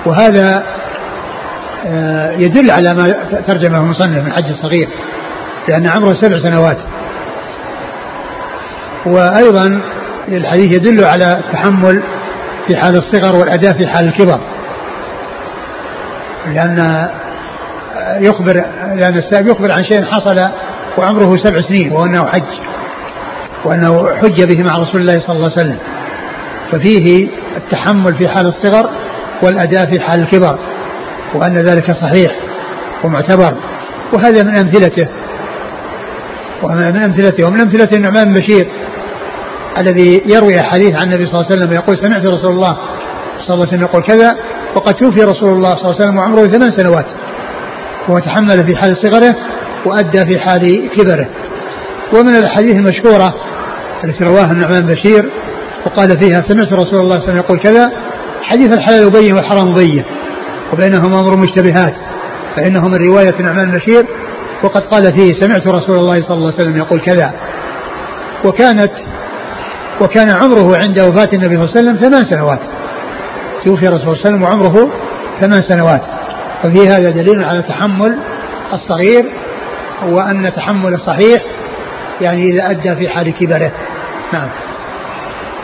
[0.06, 0.64] وهذا
[1.86, 3.12] آه، يدل على ما
[3.48, 4.88] ترجمه المصنف من حج الصغير
[5.68, 6.78] لأن عمره سبع سنوات.
[9.06, 9.80] وأيضا
[10.28, 12.02] الحديث يدل على التحمل
[12.70, 14.40] في حال الصغر والأداء في حال الكبر.
[16.46, 17.08] لأن
[18.20, 18.54] يخبر
[18.94, 20.48] لأن السائب يخبر عن شيء حصل
[20.98, 22.58] وعمره سبع سنين وأنه حج
[23.64, 25.78] وأنه حج به مع رسول الله صلى الله عليه وسلم.
[26.72, 28.90] ففيه التحمل في حال الصغر
[29.42, 30.58] والأداء في حال الكبر
[31.34, 32.32] وأن ذلك صحيح
[33.04, 33.54] ومعتبر.
[34.12, 35.08] وهذا من أمثلته
[36.62, 38.66] ومن أمثلته ومن أمثلته النعمان بن بشير.
[39.78, 42.76] الذي يروي حديث عن النبي صلى الله عليه وسلم يقول سمعت رسول الله
[43.46, 44.36] صلى الله عليه وسلم يقول كذا
[44.74, 47.06] وقد توفي رسول الله صلى الله عليه وسلم وعمره ثمان سنوات.
[48.10, 49.36] هو تحمل في حال صغره
[49.86, 51.28] وأدى في حال كبره.
[52.14, 53.34] ومن الأحاديث المشهورة
[54.04, 55.30] التي رواها النعمان بشير
[55.86, 57.92] وقال فيها سمعت رسول الله صلى الله عليه وسلم يقول كذا
[58.42, 60.04] حديث الحلال يبين والحرام مبين
[60.72, 61.94] وبينهما أمر مشتبهات
[62.56, 64.06] فإنه من رواية نعمان بشير
[64.64, 67.32] وقد قال فيه سمعت رسول الله صلى الله عليه وسلم يقول كذا.
[68.44, 68.92] وكانت
[70.00, 72.60] وكان عمره عند وفاة النبي صلى الله عليه وسلم ثمان سنوات.
[73.64, 74.92] توفي رسول الله صلى الله عليه وسلم وعمره
[75.40, 76.02] ثمان سنوات.
[76.62, 78.18] ففي هذا دليل على تحمل
[78.72, 79.24] الصغير
[80.06, 81.42] وأن تحمل الصحيح
[82.20, 83.72] يعني إذا أدى في حال كبره.
[84.32, 84.48] نعم.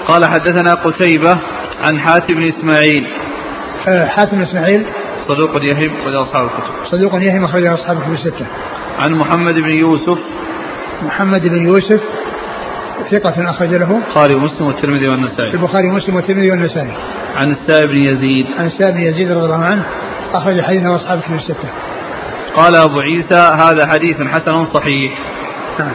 [0.09, 1.39] قال حدثنا قتيبة
[1.85, 3.07] عن حاتم بن إسماعيل.
[3.89, 4.87] آه، حاتم بن إسماعيل.
[5.29, 6.87] صدوق يهم أخرج أصحاب الكتب.
[6.91, 8.47] صدوق يهم أخرج أصحاب الكتب الستة.
[8.99, 10.19] عن محمد بن يوسف.
[11.03, 12.01] محمد بن يوسف
[13.11, 13.97] ثقة أخرج له.
[13.97, 15.55] البخاري ومسلم والترمذي والنسائي.
[15.55, 16.93] البخاري ومسلم والترمذي والنسائي.
[17.37, 18.47] عن السائب بن يزيد.
[18.59, 19.87] عن السائب بن يزيد رضي الله عنه
[20.35, 21.69] أخرج حديثه أصحاب الكتب الستة.
[22.57, 25.13] قال أبو عيسى هذا حديث حسن صحيح.
[25.79, 25.95] نعم.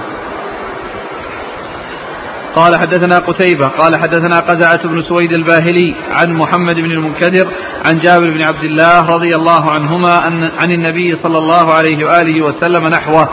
[2.56, 7.48] قال حدثنا قتيبة قال حدثنا قزعة بن سويد الباهلي عن محمد بن المنكدر
[7.86, 12.42] عن جابر بن عبد الله رضي الله عنهما أن عن النبي صلى الله عليه وآله
[12.42, 13.30] وسلم نحوه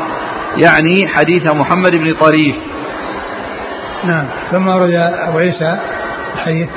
[0.56, 2.56] يعني حديث محمد بن طريف.
[4.04, 4.26] نعم.
[4.52, 4.90] ثم ورد
[5.28, 5.78] أبو عيسى
[6.34, 6.68] الحديث.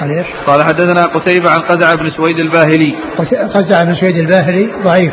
[0.00, 2.94] قال إيش؟ قال حدثنا قتيبة عن قزعة بن سويد الباهلي.
[3.54, 5.12] قزعة بن سويد الباهلي ضعيف.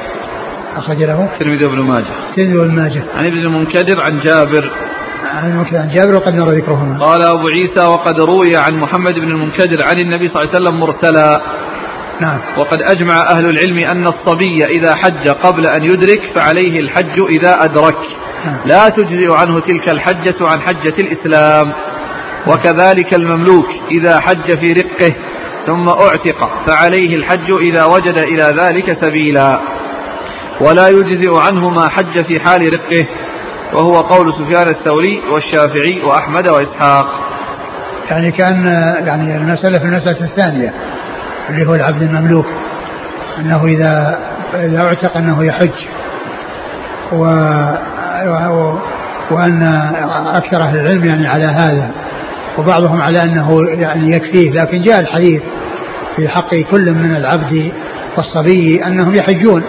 [0.78, 2.06] أخرج له الترمذي وابن ماجه.
[2.30, 3.04] الترمذي وابن ماجه.
[3.16, 4.72] عن ابن المنكدر عن جابر.
[5.36, 7.06] عن المنكدر عن جابر وقد نرى ذكرهما.
[7.06, 10.80] قال أبو عيسى وقد روي عن محمد بن المنكدر عن النبي صلى الله عليه وسلم
[10.80, 11.42] مرسلا.
[12.22, 12.40] نعم.
[12.58, 17.98] وقد أجمع أهل العلم أن الصبي إذا حج قبل أن يدرك فعليه الحج إذا أدرك.
[18.66, 21.74] لا تجزئ عنه تلك الحجة عن حجة الإسلام.
[22.48, 25.16] وكذلك المملوك إذا حج في رقه
[25.66, 29.60] ثم أعتق فعليه الحج إذا وجد إلى ذلك سبيلا.
[30.62, 33.06] ولا يجزئ عنه ما حج في حال رقه
[33.74, 37.08] وهو قول سفيان الثوري والشافعي وأحمد وإسحاق.
[38.10, 38.66] يعني كأن
[39.06, 40.74] يعني المسألة في المسألة الثانية
[41.50, 42.46] اللي هو العبد المملوك
[43.38, 44.20] أنه إذا
[44.54, 45.74] إذا أعتق أنه يحج.
[47.14, 47.26] و
[49.32, 49.64] وأن
[50.34, 51.92] أكثر أهل العلم يعني على هذا
[52.58, 55.42] وبعضهم على أنه يعني يكفيه لكن جاء الحديث
[56.16, 57.72] في حق كل من العبد
[58.18, 59.64] والصبي أنهم يحجون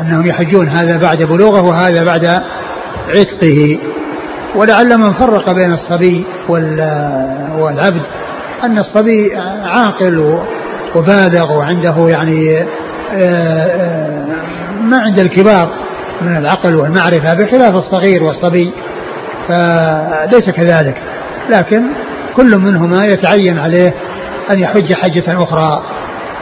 [0.00, 2.42] أنهم يحجون هذا بعد بلوغه وهذا بعد
[3.08, 3.78] عتقه.
[4.56, 6.24] ولعل من فرق بين الصبي
[7.58, 8.02] والعبد
[8.64, 10.38] أن الصبي عاقل
[10.96, 12.66] وبالغ وعنده يعني آه،
[13.14, 14.26] آه،
[14.82, 15.68] ما عند الكبار.
[16.22, 18.72] من العقل والمعرفة بخلاف الصغير والصبي
[19.48, 21.02] فليس كذلك.
[21.50, 21.82] لكن
[22.36, 23.94] كل منهما يتعين عليه
[24.50, 25.82] أن يحج حجة أخرى.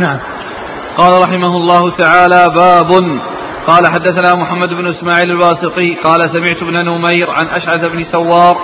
[0.00, 0.18] نعم.
[0.96, 3.20] قال رحمه الله تعالى باب.
[3.66, 8.56] قال حدثنا محمد بن إسماعيل الواسطي قال سمعت ابن نمير عن أشعث بن سوار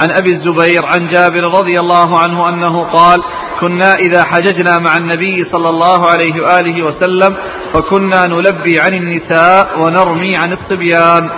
[0.00, 3.22] عن أبي الزبير عن جابر رضي الله عنه أنه قال
[3.60, 7.36] كنا إذا حججنا مع النبي صلى الله عليه وآله وسلم
[7.72, 11.30] فكنا نلبي عن النساء ونرمي عن الصبيان.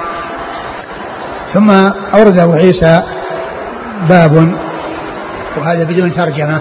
[1.54, 1.70] ثم
[2.14, 3.02] أورد أبو عيسى
[4.08, 4.54] باب
[5.56, 6.60] وهذا بدون ترجمة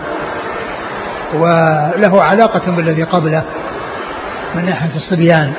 [1.34, 3.43] وله علاقة بالذي قبله
[4.56, 5.54] من ناحية الصبيان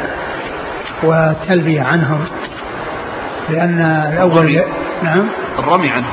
[1.03, 2.25] والتلبية عنهم
[3.49, 3.81] لأن
[4.13, 4.63] الأول الرمي.
[5.03, 5.29] نعم
[5.59, 6.07] الرمي عنه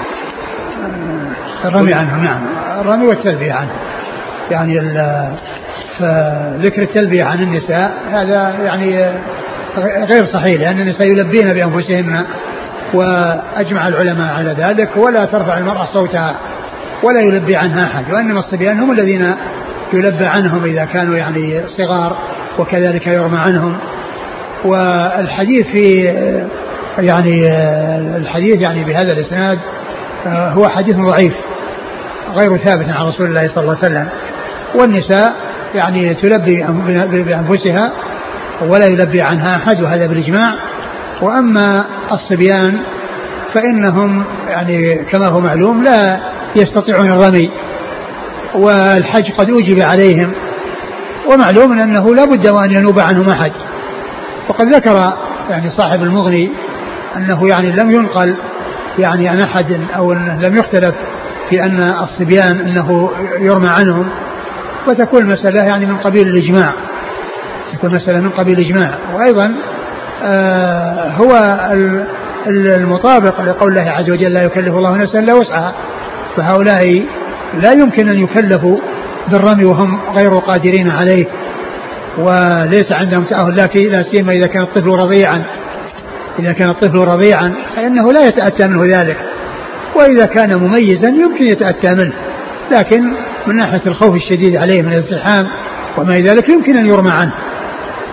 [1.66, 2.42] الرمي عنهم نعم.
[2.82, 3.78] الرمي والتلبية عنهم
[4.52, 4.80] يعني
[6.00, 9.12] فذكر التلبية عن النساء هذا يعني
[10.06, 12.26] غير صحيح لأن النساء يلبين بأنفسهن
[12.94, 16.36] وأجمع العلماء على ذلك ولا ترفع المرأة صوتها
[17.04, 19.36] ولا يلبي عنها أحد وإنما الصبيان هم الذين
[19.94, 22.18] يلبى عنهم إذا كانوا يعني صغار
[22.60, 23.78] وكذلك يرمى عنهم.
[24.66, 26.04] والحديث في
[27.00, 27.48] يعني
[28.18, 29.60] الحديث يعني بهذا الإسناد
[30.28, 31.34] هو حديث ضعيف
[32.36, 34.10] غير ثابت عن رسول الله صلى الله عليه وسلم.
[34.76, 35.36] والنساء
[35.76, 36.66] يعني تلبي
[37.24, 37.92] بأنفسها
[38.62, 40.56] ولا يلبي عنها أحد وهذا بالإجماع.
[41.22, 42.80] وأما الصبيان
[43.54, 46.20] فإنهم يعني كما هو معلوم لا
[46.56, 47.52] يستطيعون الرمي
[48.56, 50.32] والحج قد أوجب عليهم.
[51.32, 53.52] ومعلوم أنه لا بد وأن ينوب عنهم أحد.
[54.50, 55.14] وقد ذكر
[55.50, 56.50] يعني صاحب المغني
[57.18, 58.36] أنه يعني لم ينقل
[59.00, 60.96] يعني عن أحد أو أنه لم يختلف
[61.50, 64.10] في أن الصبيان أنه يرمى عنهم
[64.88, 66.74] فتكون المسألة يعني من قبيل الإجماع.
[67.74, 68.94] تكون مسألة من قبيل الإجماع.
[69.16, 69.52] وأيضا
[70.24, 71.30] آه هو
[71.72, 72.06] ال-
[72.48, 75.74] ال- المطابق لقول الله عز وجل لا يكلف الله نفسا إلا وسعها.
[76.38, 77.04] فهؤلاء
[77.64, 78.78] لا يمكن أن يكلفوا
[79.32, 81.26] بالرمي وهم غير قادرين عليه.
[82.18, 83.68] وليس عندهم تأهل لا
[84.04, 85.44] سيما إذا كان الطفل رضيعا.
[86.40, 89.18] إذا كان الطفل رضيعا فإنه لا يتأتى منه ذلك.
[89.96, 92.14] وإذا كان مميزا يمكن يتأتى منه.
[92.72, 93.14] لكن
[93.48, 95.48] من ناحية الخوف الشديد عليه من الازدحام
[95.98, 97.34] وما إلى ذلك يمكن أن يرمى عنه.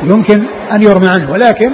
[0.02, 1.32] يمكن أن يرمى عنه.
[1.32, 1.70] ولكن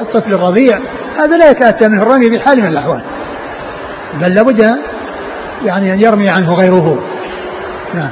[0.00, 0.78] الطفل الرضيع
[1.18, 2.02] هذا لا يتأتى منه.
[2.02, 3.02] الرمي بحال من الأحوال.
[4.20, 4.76] بل لابد
[5.64, 7.04] يعني أن يرمي عنه غيره.
[7.94, 8.10] نعم.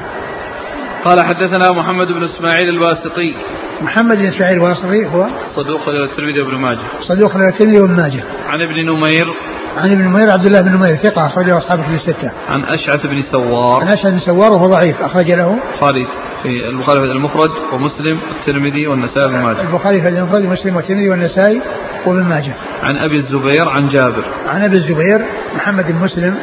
[1.05, 3.35] قال حدثنا محمد بن إسماعيل الواسطي.
[3.83, 6.79] محمد بن اسماعيل الواصلي هو صدوق الترمذي وابن ماجه.
[7.01, 8.23] صدوق الترمذي وابن ماجه.
[8.47, 9.33] عن ابن نمير.
[9.77, 12.31] عن ابن نمير عبد الله بن نمير ثقة أخرجه أصحاب كتب الستة.
[12.49, 13.81] عن أشعث بن سوار.
[13.81, 15.57] عن أشهد بن سوار وهو ضعيف أخرج له.
[15.73, 16.07] البخاري
[16.43, 19.61] في البخاري في المفرد ومسلم والترمذي والنسائي بن ماجه.
[19.61, 21.61] البخاري في المفرد ومسلم والترمذي والنسائي
[22.05, 22.53] وابن ماجه.
[22.83, 24.23] عن أبي الزبير عن جابر.
[24.47, 25.21] عن أبي الزبير
[25.55, 26.35] محمد بن مسلم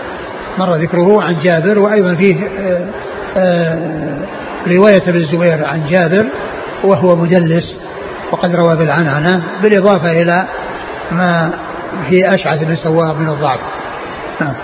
[0.58, 2.86] مر ذكره عن جابر وأيضا فيه آه،
[3.36, 4.26] آه،
[4.66, 6.26] رواية ابن الزبير عن جابر
[6.84, 7.76] وهو مدلس
[8.32, 10.48] وقد روى بالعنعنة بالإضافة إلى
[11.10, 11.52] ما
[12.10, 13.60] في أشعث بن سوار من الضعف.
[14.40, 14.54] نعم.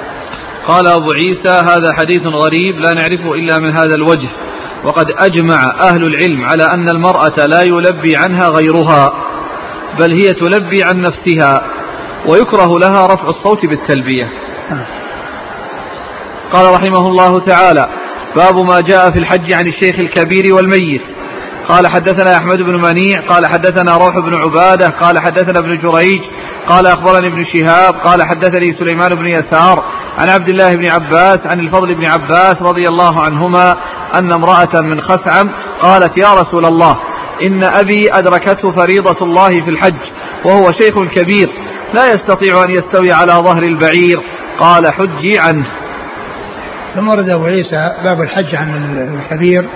[0.69, 4.29] قال أبو عيسى هذا حديث غريب لا نعرفه إلا من هذا الوجه
[4.85, 9.13] وقد أجمع أهل العلم على أن المرأة لا يلبي عنها غيرها
[9.99, 11.63] بل هي تلبي عن نفسها
[12.27, 14.29] ويكره لها رفع الصوت بالتلبية
[14.71, 14.85] نعم.
[16.53, 17.89] قال رحمه الله تعالى
[18.37, 21.03] باب ما جاء في الحج عن الشيخ الكبير والميت
[21.69, 26.21] قال حدثنا أحمد بن منيع قال حدثنا روح بن عبادة قال حدثنا ابن جريج
[26.69, 29.85] قال أخبرني ابن شهاب قال حدثني سليمان بن يسار
[30.19, 33.77] عن عبد الله بن عباس عن الفضل بن عباس رضي الله عنهما
[34.15, 35.51] أن امرأة من خثعم
[35.83, 36.99] قالت يا رسول الله
[37.43, 40.01] إن أبي أدركته فريضة الله في الحج
[40.45, 41.49] وهو شيخ كبير
[41.95, 44.21] لا يستطيع أن يستوي على ظهر البعير
[44.59, 45.67] قال حجي عنه.
[46.95, 49.69] ثم ورد أبو عيسى باب الحج عن الكبير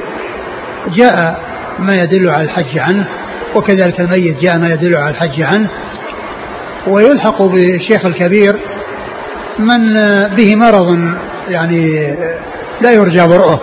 [0.95, 1.41] جاء
[1.79, 3.09] ما يدل على الحج عنه
[3.55, 5.68] وكذلك الميت جاء ما يدل على الحج عنه.
[6.87, 8.57] ويلحق بالشيخ الكبير
[9.59, 9.95] من
[10.37, 10.99] به مرض
[11.49, 12.14] يعني
[12.81, 13.61] لا يرجى برؤه.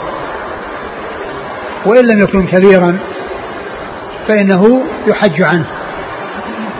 [1.85, 2.97] وإن لم يكن كبيرا
[4.27, 5.65] فإنه يحج عنه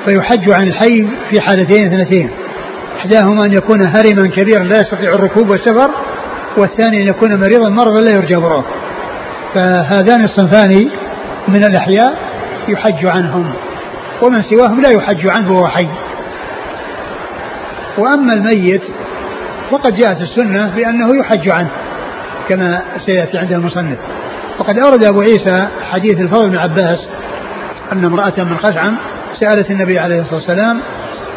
[0.05, 2.29] فيحج عن الحي في حالتين اثنتين.
[3.03, 5.91] إحداهما أن يكون هرما كبيرا لا يستطيع الركوب والسفر
[6.57, 8.65] والثاني أن يكون مريضا مرضا لا يرجى برؤه
[9.53, 10.89] فهذان الصنفان
[11.47, 12.17] من الأحياء
[12.67, 13.53] يحج عنهم
[14.21, 15.87] ومن سواهم لا يحج عنه وهو حي.
[17.97, 18.81] وأما الميت
[19.71, 21.69] فقد جاءت السنة بأنه يحج عنه
[22.49, 23.97] كما سيأتي عند المصنف.
[24.59, 26.99] وقد أورد أبو عيسى حديث الفضل بن عباس
[27.91, 28.95] أن امرأة من خثعم
[29.39, 30.79] سألت النبي عليه الصلاة والسلام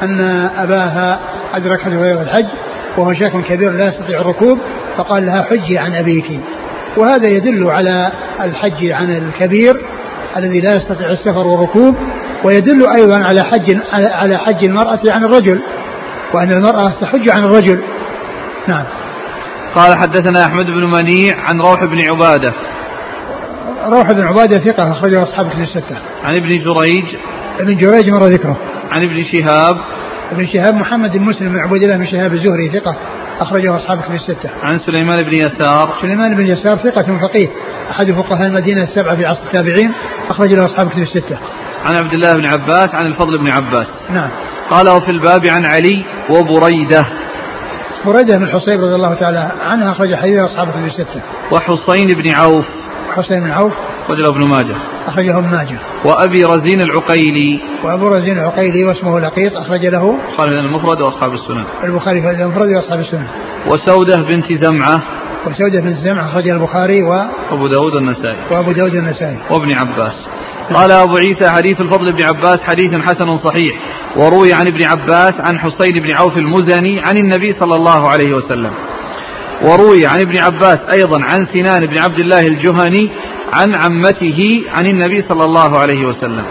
[0.03, 0.21] أن
[0.57, 1.21] أباها
[1.55, 2.47] أدركته في الحج
[2.97, 4.59] وهو شيخ كبير لا يستطيع الركوب
[4.97, 6.41] فقال لها حجي عن أبيك.
[6.97, 9.77] وهذا يدل على الحج عن الكبير
[10.37, 11.97] الذي لا يستطيع السفر والركوب
[12.45, 15.61] ويدل أيضا على حج على حج المرأة عن الرجل
[16.35, 17.83] وأن المرأة تحج عن الرجل.
[18.69, 18.85] نعم.
[19.75, 22.53] قال حدثنا أحمد بن منيع عن روح بن عبادة.
[23.87, 25.97] روح بن عبادة ثقة أخرجه أصحاب الستة.
[26.25, 27.05] عن ابن جريج.
[27.61, 28.57] ابن جريج مر ذكره.
[28.91, 29.77] عن ابن شهاب.
[30.33, 32.97] ابن شهاب محمد بن مسلم بن عبد الله بن شهاب الزهري ثقة
[33.41, 34.51] أخرجه أصحاب كتب الستة.
[34.63, 37.49] عن سليمان بن يسار سليمان بن يسار ثقة فقيه
[37.91, 39.93] أحد فقهاء المدينة السبعة في عصر التابعين
[40.31, 41.39] أخرج له أصحاب كتب الستة.
[41.85, 44.31] عن عبد الله بن عباس عن الفضل بن عباس نعم.
[44.71, 47.07] قال وفي الباب عن علي وبريدة
[48.07, 51.23] بريدة بن الحصيب رضي الله تعالى عنه أخرج حديث أصحاب كتب الستة.
[51.53, 52.65] وحصين بن عوف
[53.17, 53.73] حسين بن عوف
[54.11, 54.77] رجل ابن ماجه.
[55.07, 55.79] أخرجه ابن ماجه.
[56.05, 57.61] وأبي رزين العقيلي.
[57.85, 61.65] وأبو رزين العقيلي واسمه لقيط أخرج له قال من المفرد وأصحاب السنن.
[61.85, 63.29] البخاري في المفرد وأصحاب السنة.
[63.67, 65.03] وسودة بنت زمعة.
[65.47, 67.15] وسودة بن زمع أخرج البخاري و...
[67.51, 68.37] أبو داود النسائي.
[68.51, 69.39] وأبو داود النسائي.
[69.51, 70.13] وابن عباس.
[70.75, 73.79] قال أبو عيسى حديث الفضل بن عباس حديث حسن صحيح.
[74.17, 78.71] وروي عن ابن عباس عن حسين بن عوف المزني عن النبي صلى الله عليه وسلم.
[79.63, 83.11] وروي عن ابن عباس أيضا عن سنان بن عبد الله الجهني
[83.53, 86.45] عن عمته عن النبي صلى الله عليه وسلم.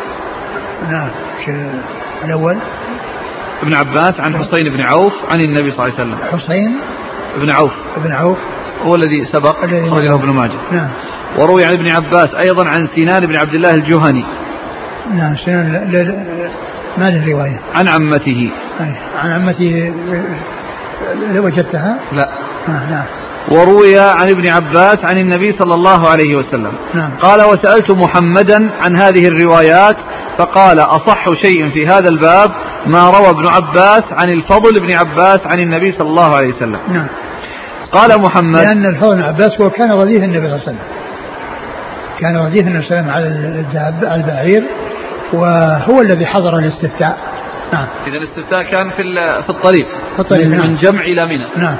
[0.91, 1.09] نعم.
[2.25, 2.57] الأول؟
[3.63, 6.39] ابن عباس عن حسين بن عوف عن النبي صلى الله عليه وسلم.
[6.39, 6.77] حسين
[7.35, 7.71] ابن عوف.
[7.97, 8.37] بن عوف.
[8.85, 10.59] هو الذي سبق الذي- أخرج له ابن ماجه.
[10.71, 10.89] نعم.
[11.37, 14.25] وروي عن ابن عباس أيضا عن سنان بن عبد الله الجهني.
[15.13, 15.35] نعم.
[15.45, 16.49] سنن ل- ل-
[16.97, 17.59] ما له رواية.
[17.75, 18.51] عن عمته.
[18.81, 18.95] أي.
[19.17, 19.93] عن عمتي
[21.33, 22.29] لو وجدتها؟ لا.
[22.67, 23.05] آه نعم.
[23.51, 26.71] وروي عن ابن عباس عن النبي صلى الله عليه وسلم.
[26.93, 27.09] نعم.
[27.21, 29.95] قال وسألت محمدا عن هذه الروايات
[30.37, 32.51] فقال أصح شيء في هذا الباب
[32.85, 36.79] ما روى ابن عباس عن الفضل بن عباس عن النبي صلى الله عليه وسلم.
[36.87, 37.07] نعم.
[37.91, 40.87] قال محمد لأن الفضل بن عباس هو كان رديف النبي صلى الله عليه وسلم.
[42.19, 44.63] كان رديف النبي صلى الله عليه وسلم على الداب على البعير
[45.33, 47.17] وهو الذي حضر الاستفتاء.
[47.73, 47.87] نعم.
[48.07, 49.03] إذا الاستفتاء كان في
[49.43, 50.75] في الطريق في الطريق، من نعم.
[50.75, 51.45] جمع إلى منى.
[51.57, 51.75] نعم.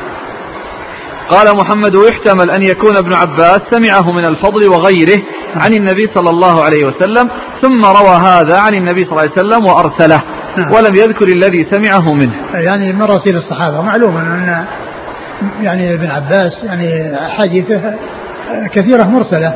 [1.30, 5.22] قال محمد ويحتمل أن يكون ابن عباس سمعه من الفضل وغيره
[5.56, 7.30] عن النبي صلى الله عليه وسلم
[7.62, 10.22] ثم روى هذا عن النبي صلى الله عليه وسلم وأرسله
[10.58, 10.72] نعم.
[10.72, 12.34] ولم يذكر الذي سمعه منه.
[12.54, 13.82] يعني من رسيل الصحابة.
[13.82, 14.66] معلوم أن
[15.62, 17.94] يعني ابن عباس يعني أحاديثه
[18.72, 19.54] كثيرة مرسلة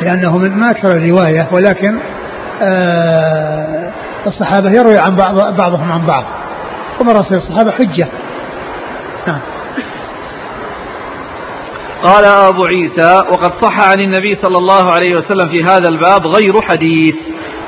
[0.00, 1.98] لأنه من ما أكثر الرواية ولكن
[2.62, 3.90] آه
[4.26, 6.24] الصحابة يروي عن بعض بعضهم عن بعض
[7.00, 8.08] ومراسيل الصحابة حجة.
[9.26, 9.40] نعم.
[12.04, 16.62] قال أبو عيسى وقد صح عن النبي صلى الله عليه وسلم في هذا الباب غير
[16.62, 17.14] حديث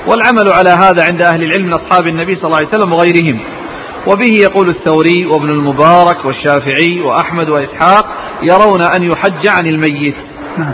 [0.06, 3.40] والعمل على هذا عند أهل العلم من أصحاب النبي صلى الله عليه وسلم وغيرهم.
[4.06, 8.06] وبه يقول الثوري وابن المبارك والشافعي وأحمد وإسحاق
[8.42, 10.16] يرون أن يحج عن الميت.
[10.58, 10.72] نعم.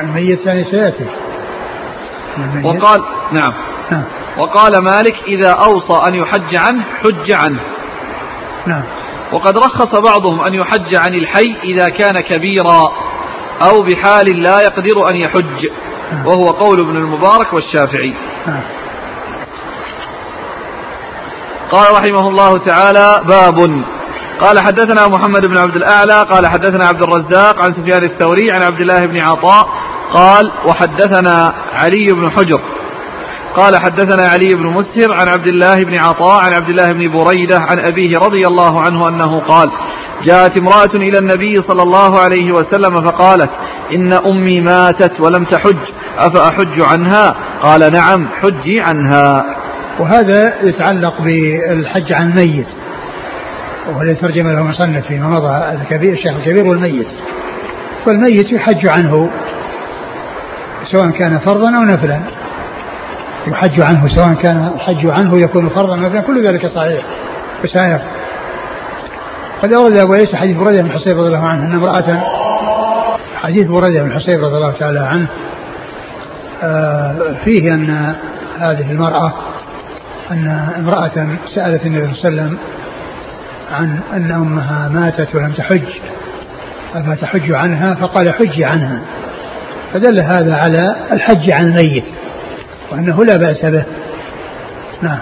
[0.00, 1.06] الميت يعني سيأتي.
[2.38, 2.66] الميت.
[2.66, 3.52] وقال نعم.
[3.90, 4.04] نعم.
[4.38, 7.60] وقال مالك إذا أوصى أن يحج عنه حج عنه.
[8.66, 8.82] نعم.
[9.32, 12.92] وقد رخص بعضهم أن يحج عن الحي إذا كان كبيرا
[13.62, 15.70] أو بحال لا يقدر أن يحج
[16.26, 18.14] وهو قول ابن المبارك والشافعي.
[21.70, 23.84] قال رحمه الله تعالى باب.
[24.40, 28.80] قال حدثنا محمد بن عبد الأعلى قال حدثنا عبد الرزاق عن سفيان الثوري عن عبد
[28.80, 29.68] الله بن عطاء
[30.12, 32.60] قال وحدثنا علي بن حجر.
[33.56, 37.58] قال حدثنا علي بن مسهر عن عبد الله بن عطاء عن عبد الله بن بريدة
[37.58, 39.70] عن أبيه رضي الله عنه أنه قال
[40.24, 43.50] جاءت امرأة إلى النبي صلى الله عليه وسلم فقالت
[43.94, 45.78] إن أمي ماتت ولم تحج
[46.18, 49.44] أفأحج عنها؟ قال نعم حجي عنها.
[49.98, 52.66] وهذا يتعلق بالحج عن الميت
[53.88, 57.08] وهو ترجم له المصنف فيما مضى الكبير الشيخ الكبير والميت.
[58.06, 59.30] والميت يحج عنه
[60.92, 62.20] سواء كان فرضا أو نفلا.
[63.46, 67.04] يحج عنه سواء كان الحج عنه يكون فرضا أو كل ذلك صحيح.
[67.64, 68.00] وسائر.
[69.62, 72.22] قد أورد أبو عيسى حديث بريدة بن حصيب رضي الله عنه أن امرأة
[73.42, 75.26] حديث بريدة بن حصيب رضي الله تعالى عنه
[76.62, 78.14] آه، فيه أن
[78.58, 79.32] هذه المرأة
[80.30, 82.58] أن امرأة سألت النبي صلى الله عليه وسلم
[83.72, 85.84] عن أن أمها ماتت ولم تحج
[86.94, 89.00] أفتحج عنها فقال حج عنها.
[89.92, 92.04] فدل هذا على الحج عن الميت.
[92.92, 93.84] وأنه لا بأس به.
[95.02, 95.18] نعم.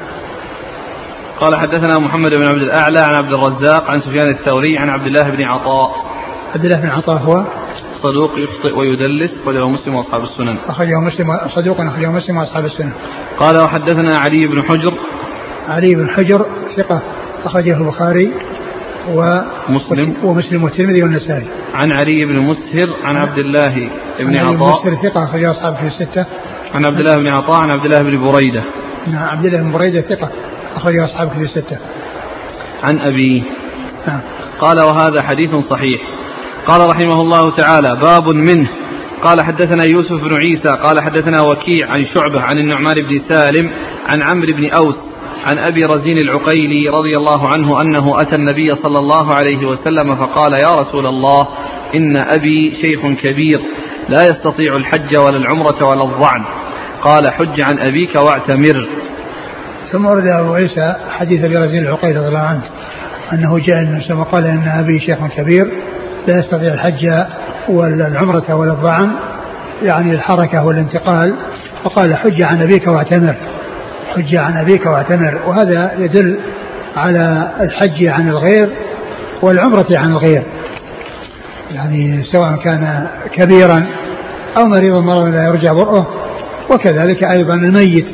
[1.40, 5.30] قال حدثنا محمد بن عبد الأعلى عن عبد الرزاق عن سفيان الثوري عن عبد الله
[5.30, 5.90] بن عطاء.
[6.54, 7.44] عبد الله بن عطاء هو؟
[8.02, 10.56] صدوق يخطئ ويدلس وله مسلم وأصحاب السنن.
[10.68, 12.92] أخرجه مسلم صدوق أخرجه مسلم وأصحاب السنة
[13.38, 14.94] قال وحدثنا علي بن حجر.
[15.68, 16.46] علي بن حجر
[16.76, 17.02] ثقة
[17.44, 18.32] أخرجه البخاري
[19.14, 20.16] و مسلم.
[20.24, 21.46] ومسلم والترمذي والنسائي.
[21.74, 23.90] عن علي بن مسهر عن عبد الله
[24.20, 24.80] بن عن عطاء.
[24.80, 26.26] مسهر ثقة أخرجه أصحابه في الستة.
[26.74, 28.64] عن عبد الله بن عطاء عن عبد الله بن بريدة.
[29.06, 30.30] نعم عبد الله بن بريدة ثقة
[30.76, 31.78] أخرجه أصحابه في الستة.
[32.82, 33.42] عن أبيه
[34.06, 34.20] نعم.
[34.60, 36.00] قال وهذا حديث صحيح.
[36.66, 38.68] قال رحمه الله تعالى باب منه.
[39.22, 43.70] قال حدثنا يوسف بن عيسى قال حدثنا وكيع عن شعبة عن النعمان بن سالم
[44.06, 44.96] عن عمرو بن أوس
[45.44, 50.52] عن أبي رزين العقيلي رضي الله عنه أنه أتى النبي صلى الله عليه وسلم فقال
[50.52, 51.48] يا رسول الله
[51.94, 53.60] إن أبي شيخ كبير
[54.08, 56.44] لا يستطيع الحج ولا العمرة ولا الظعن.
[57.02, 58.88] قال حج عن أبيك واعتمر.
[59.92, 62.62] ثم ورد أبو عيسى حديث أبي رزين العقيلي رضي الله عنه
[63.32, 65.70] أنه جاء النبي وقال إن أبي شيخ كبير
[66.28, 67.24] لا يستطيع الحج
[67.68, 69.10] ولا العمرة ولا الظعن
[69.82, 71.34] يعني الحركة والانتقال.
[71.84, 73.34] فقال حج عن أبيك واعتمر
[74.16, 75.40] حج عن أبيك واعتمر.
[75.46, 76.38] وهذا يدل
[76.96, 78.68] على الحج عن الغير
[79.42, 80.42] والعمرة عن الغير
[81.74, 83.86] يعني سواء كان كبيرا
[84.58, 86.19] أو مريضا مرضا لا يرجع برؤه
[86.70, 88.06] وكذلك أيضا الميت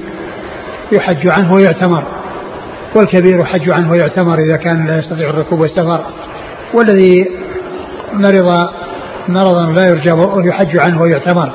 [0.92, 2.02] يحج عنه ويعتمر
[2.94, 6.04] والكبير يحج عنه ويعتمر إذا كان لا يستطيع الركوب والسفر
[6.74, 7.30] والذي
[8.12, 8.68] مرض
[9.28, 10.12] مرضا لا يرجى
[10.48, 11.50] يحج عنه ويعتمر.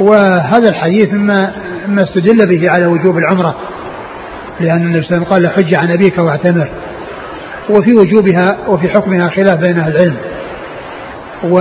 [0.00, 1.52] وهذا الحديث مما
[1.88, 3.54] ما استدل به على وجوب العمرة
[4.60, 6.68] لأن النبي صلى الله عليه وسلم قال حج عن أبيك واعتمر.
[7.70, 10.16] وفي وجوبها وفي حكمها خلاف بين أهل العلم.
[11.44, 11.58] و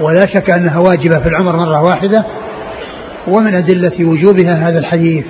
[0.00, 2.24] ولا شك أنها واجبة في العمر مرة واحدة
[3.28, 5.24] ومن أدلة وجوبها هذا الحديث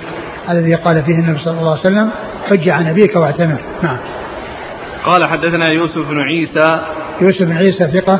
[0.49, 2.09] الذي قال فيه النبي صلى الله عليه وسلم
[2.49, 3.57] حج عن أبيك واعتمر.
[3.83, 3.97] نعم.
[5.05, 6.81] قال حدثنا يوسف بن عيسى.
[7.21, 8.19] يوسف بن عيسى ثقة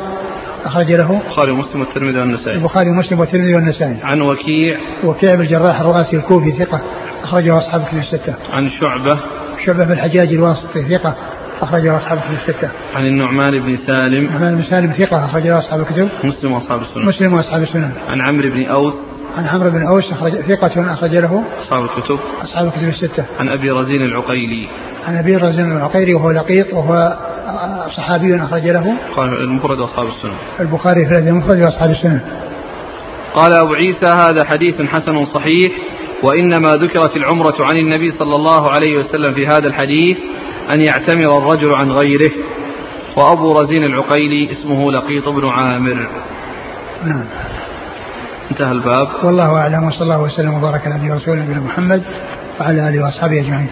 [0.66, 1.22] أخرج له.
[1.26, 2.58] البخاري ومسلم والترمذي والنسائي.
[2.58, 3.98] البخاري ومسلم والترمذي والنسائي.
[4.04, 4.78] عن وكيع.
[5.04, 6.82] وكيع بن الجراح الرؤاسي الكوفي ثقة
[7.24, 8.36] أخرجه أصحاب كتب الستة.
[8.52, 9.20] عن شعبة.
[9.66, 11.16] شعبة بن الحجاج الواسطي ثقة
[11.62, 12.70] أخرجه أصحاب الكتب الستة.
[12.96, 14.26] عن النعمان بن سالم.
[14.26, 16.10] النعمان بن سالم ثقة أخرجه أصحاب الكتب.
[16.24, 17.06] مسلم وأصحاب السنن.
[17.06, 17.92] مسلم وأصحاب السنن.
[18.10, 18.94] عن عمرو بن أوس.
[19.38, 21.44] عن عمرو بن أوس أخرج ثقة أخرج له.
[21.62, 22.20] أصحاب الكتب.
[22.44, 23.26] أصحاب الكتب الستة.
[23.40, 24.68] عن أبي رزين العقيلي.
[25.08, 27.18] عن أبي رزين العقيلي وهو لقيط وهو
[27.98, 28.98] صحابي أخرج له.
[29.16, 30.38] قال المفرد وأصحاب السنن.
[30.60, 32.20] البخاري في المفرد وأصحاب السنن.
[33.34, 35.72] قال أبو عيسى هذا حديث حسن صحيح
[36.24, 40.18] وإنما ذكرت العمرة عن النبي صلى الله عليه وسلم في هذا الحديث
[40.72, 42.32] أن يعتمر الرجل عن غيره.
[43.18, 46.08] وأبو رزين العقيلي اسمه لقيط بن عامر.
[47.06, 47.26] نعم.
[48.52, 49.08] انتهى الباب.
[49.24, 52.04] والله أعلم وصلى الله وسلم وبارك على نبينا ورسوله نبينا محمد
[52.60, 53.70] وعلى آله وأصحابه أجمعين.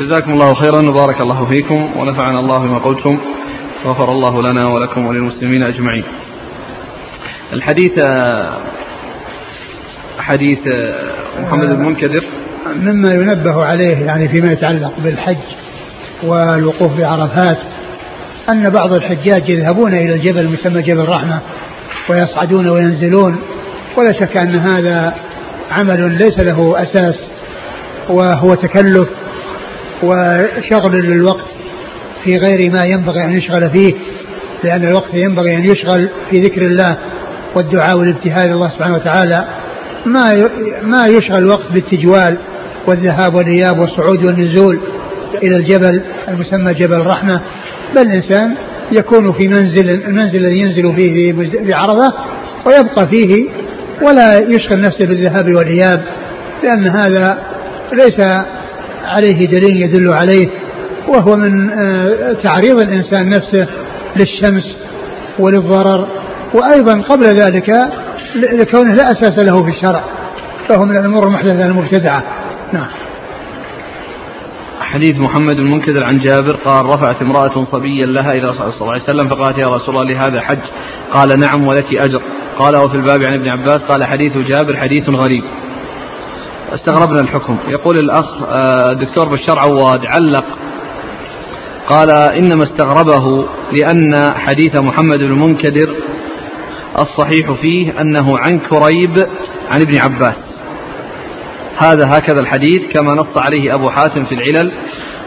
[0.00, 3.18] جزاكم الله خيرا وبارك الله فيكم ونفعنا الله بما قلتم
[3.84, 6.04] غفر الله لنا ولكم وللمسلمين أجمعين.
[7.52, 7.92] الحديث
[10.18, 10.58] حديث
[11.42, 12.24] محمد بن المنكدر
[12.76, 15.36] مما ينبه عليه يعني فيما يتعلق بالحج
[16.22, 17.58] والوقوف بعرفات
[18.48, 21.40] أن بعض الحجاج يذهبون إلى الجبل المسمى جبل الرحمة
[22.08, 23.36] ويصعدون وينزلون
[23.96, 25.14] ولا شك أن هذا
[25.70, 27.26] عمل ليس له أساس
[28.08, 29.08] وهو تكلف
[30.02, 31.46] وشغل للوقت
[32.24, 33.94] في غير ما ينبغي أن يشغل فيه
[34.64, 36.96] لأن الوقت ينبغي أن يشغل في ذكر الله
[37.54, 39.44] والدعاء والابتهال الله سبحانه وتعالى.
[40.06, 40.48] ما
[40.82, 42.38] ما يشغل الوقت بالتجوال
[42.86, 44.80] والذهاب والإياب والصعود والنزول
[45.42, 47.40] إلى الجبل المسمى جبل الرحمة
[47.96, 48.54] بل الإنسان
[48.92, 51.32] يكون في منزل المنزل الذي ينزل فيه
[51.64, 52.14] في عرفة
[52.66, 53.48] ويبقى فيه
[54.02, 56.02] ولا يشغل نفسه بالذهاب والإياب
[56.62, 57.38] لأن هذا
[57.92, 58.20] ليس
[59.04, 60.48] عليه دليل يدل عليه
[61.08, 63.66] وهو من آه، تعريض الإنسان نفسه
[64.16, 64.76] للشمس
[65.38, 66.08] وللضرر.
[66.54, 67.70] وأيضا قبل ذلك
[68.34, 70.04] لكونه لا أساس له في الشرع
[70.68, 72.22] فهو من الأمور المحدثة المبتدعة.
[72.72, 72.88] نعم.
[74.80, 79.02] حديث محمد بن منكدر عن جابر قال رفعت امرأة صبيا لها إلى صلى الله عليه
[79.02, 80.58] وسلم فقالت يا رسول الله لهذا حج؟
[81.12, 82.22] قال نعم ولك أجر.
[82.58, 85.44] قال وفي الباب عن ابن عباس قال حديث جابر حديث غريب.
[86.74, 87.58] استغربنا الحكم.
[87.68, 90.44] يقول الأخ آه، دكتور بشار عواد علق.
[91.88, 95.96] قال إنما استغربه لأن حديث محمد بن المنكدر
[96.98, 99.26] الصحيح فيه أنه عن كريب
[99.70, 100.34] عن ابن عباس.
[101.78, 104.72] هذا هكذا الحديث كما نص عليه أبو حاتم في العلل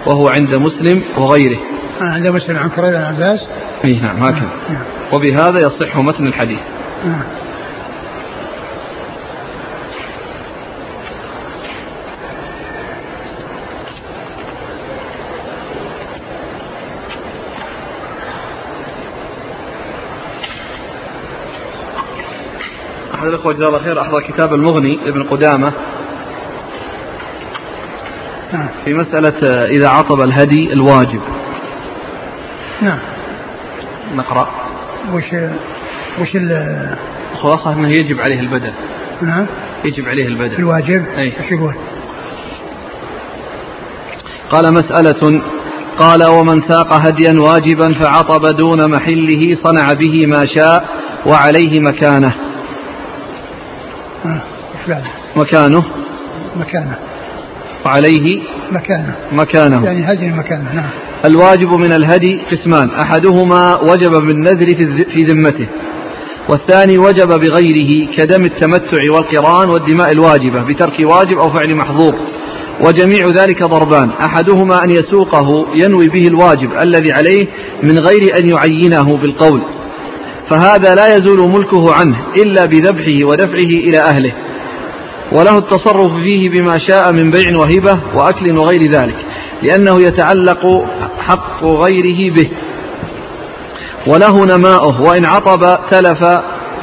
[0.05, 1.59] وهو عند مسلم وغيره.
[2.01, 3.39] آه، عند مسلم عن كريب عن عباس.
[3.85, 4.49] اي نعم هكذا.
[4.69, 4.83] نعم.
[5.13, 6.61] وبهذا يصح متن الحديث.
[7.05, 7.23] نعم.
[23.23, 25.73] أحد الأخوة جزاه الله خير أحضر كتاب المغني لابن قدامة.
[28.53, 28.69] نعم.
[28.85, 31.21] في مسألة إذا عطب الهدي الواجب.
[32.81, 32.99] نعم.
[34.15, 34.49] نقرأ.
[35.13, 35.23] وش
[36.21, 36.35] وش
[37.33, 38.73] الخلاصة أنه يجب عليه البدل.
[39.21, 39.45] نعم.
[39.85, 40.55] يجب عليه البدل.
[40.55, 41.23] الواجب؟ أي.
[41.23, 41.73] إيش يقول؟
[44.49, 45.41] قال مسألة
[45.99, 50.85] قال ومن ساق هديا واجبا فعطب دون محله صنع به ما شاء
[51.25, 52.52] وعليه مكانه؟
[55.35, 55.83] مكانه؟
[56.55, 56.95] مكانه.
[57.85, 59.15] وعليه؟ مكانه.
[59.31, 59.85] مكانه.
[59.85, 60.89] يعني هدي مكانه نعم.
[61.25, 62.89] الواجب من الهدي قسمان.
[62.89, 64.67] أحدهما وجب بالنذر
[65.13, 65.67] في ذمته
[66.49, 72.15] والثاني وجب بغيره كدم التمتع والقران والدماء الواجبة بترك واجب أو فعل محظور
[72.81, 74.09] وجميع ذلك ضربان.
[74.09, 77.47] أحدهما أن يسوقه ينوي به الواجب الذي عليه
[77.83, 79.61] من غير أن يعينه بالقول.
[80.53, 84.33] فهذا لا يزول ملكه عنه إلا بذبحه ودفعه إلى أهله.
[85.31, 89.15] وله التصرف فيه بما شاء من بيع وهبة وأكل وغير ذلك
[89.63, 90.85] لأنه يتعلق
[91.17, 92.49] حق غيره به.
[94.07, 96.23] وله نماؤه وإن عطب تلف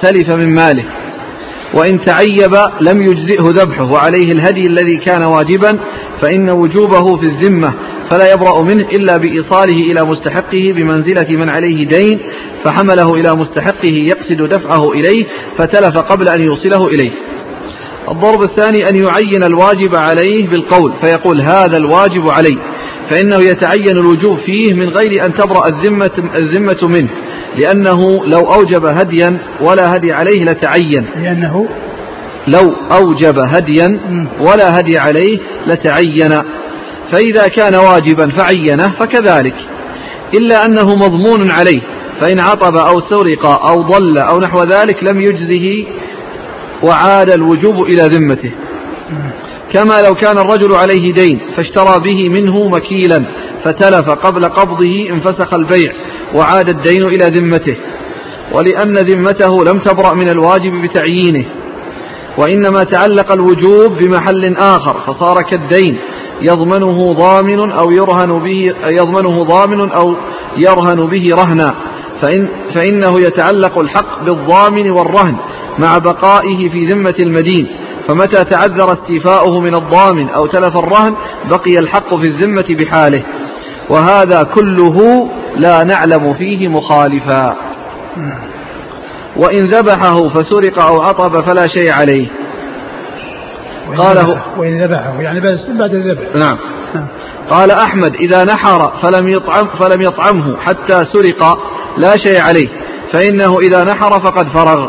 [0.03, 0.85] تلف من ماله.
[1.75, 5.79] وإن تعيب لم يجزئه ذبحه وعليه الهدي الذي كان واجبا
[6.23, 7.75] فإن وجوبه في الذمة.
[8.11, 12.21] فلا يبرأ منه إلا بإيصاله إلى مستحقه بمنزلة من عليه دين
[12.65, 15.25] فحمله إلى مستحقه يقصد دفعه إليه
[15.59, 17.11] فتلف قبل أن يوصله إليه.
[18.11, 22.59] الضرب الثاني أن يعين الواجب عليه بالقول فيقول هذا الواجب علي
[23.11, 27.11] فإنه يتعين الوجوب فيه من غير أن تبرأ الذمة, الذمة منه
[27.59, 31.07] لأنه لو أوجب هديا ولا هدي عليه لتعين.
[31.17, 31.69] لأنه؟
[32.49, 34.01] لو أوجب هديا
[34.41, 36.33] ولا هدي عليه لتعين.
[37.13, 39.55] فإذا كان واجبا فعينه فكذلك.
[40.35, 41.81] إلا أنه مضمون عليه
[42.21, 45.87] فإن عطب أو سرق أو ضل أو نحو ذلك لم يجزه
[46.83, 48.53] وعاد الوجوب إلى ذمته.
[49.73, 53.25] كما لو كان الرجل عليه دين فاشترى به منه مكيلا
[53.65, 55.93] فتلف قبل قبضه انفسخ البيع
[56.35, 57.77] وعاد الدين إلى ذمته.
[58.53, 61.45] ولأن ذمته لم تبرأ من الواجب بتعيينه
[62.39, 65.99] وإنما تعلق الوجوب بمحل آخر فصار كالدين
[66.43, 70.15] يضمنه ضامن أو يرهن به يضمنه ضامن أو
[70.57, 71.75] يرهن به رهنا.
[72.23, 75.37] فإن فإنه يتعلق الحق بالضامن والرهن
[75.79, 77.67] مع بقائه في ذمة المدين.
[78.09, 81.15] فمتى تعذر استيفاؤه من الضامن أو تلف الرهن
[81.51, 83.23] بقي الحق في الذمة بحاله.
[83.91, 87.57] وهذا كله لا نعلم فيه مخالفا.
[89.37, 92.40] وإن ذبحه فسرق أو عطب فلا شيء عليه.
[93.99, 95.21] قاله- ذبحه- وإن ذبحه.
[95.21, 96.37] يعني بس بعد الذبح.
[96.37, 96.59] نعم.
[96.95, 97.09] نعم.
[97.51, 101.59] قال أحمد إذا نحر فلم يطعم فلم يطعمه حتى سرق
[101.97, 102.69] لا شيء عليه.
[103.13, 104.89] فإنه إذا نحر فقد فرغ.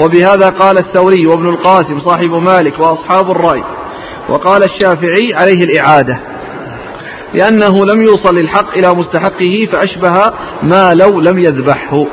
[0.00, 3.64] وبهذا قال الثوري وابن القاسم صاحب مالك وأصحاب الرأي.
[4.28, 6.20] وقال الشافعي عليه الإعادة.
[7.34, 10.32] لأنه لم يوصل الحق إلى مستحقه فأشبه
[10.62, 12.06] ما لو لم يذبحه.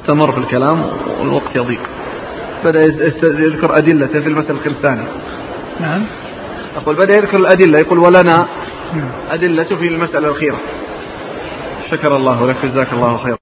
[0.00, 0.82] استمر في الكلام
[1.20, 1.80] والوقت يضيق.
[2.64, 2.80] بدأ
[3.22, 5.08] يذكر أدلته في المسألة الثانية
[5.80, 6.06] نعم.
[6.76, 8.46] أقول بدأ يذكر الأدلة يقول ولنا
[8.94, 9.10] نعم.
[9.30, 10.58] أدلة في المسألة الأخيرة.
[11.90, 13.34] شكر الله لك جزاك الله خيرا.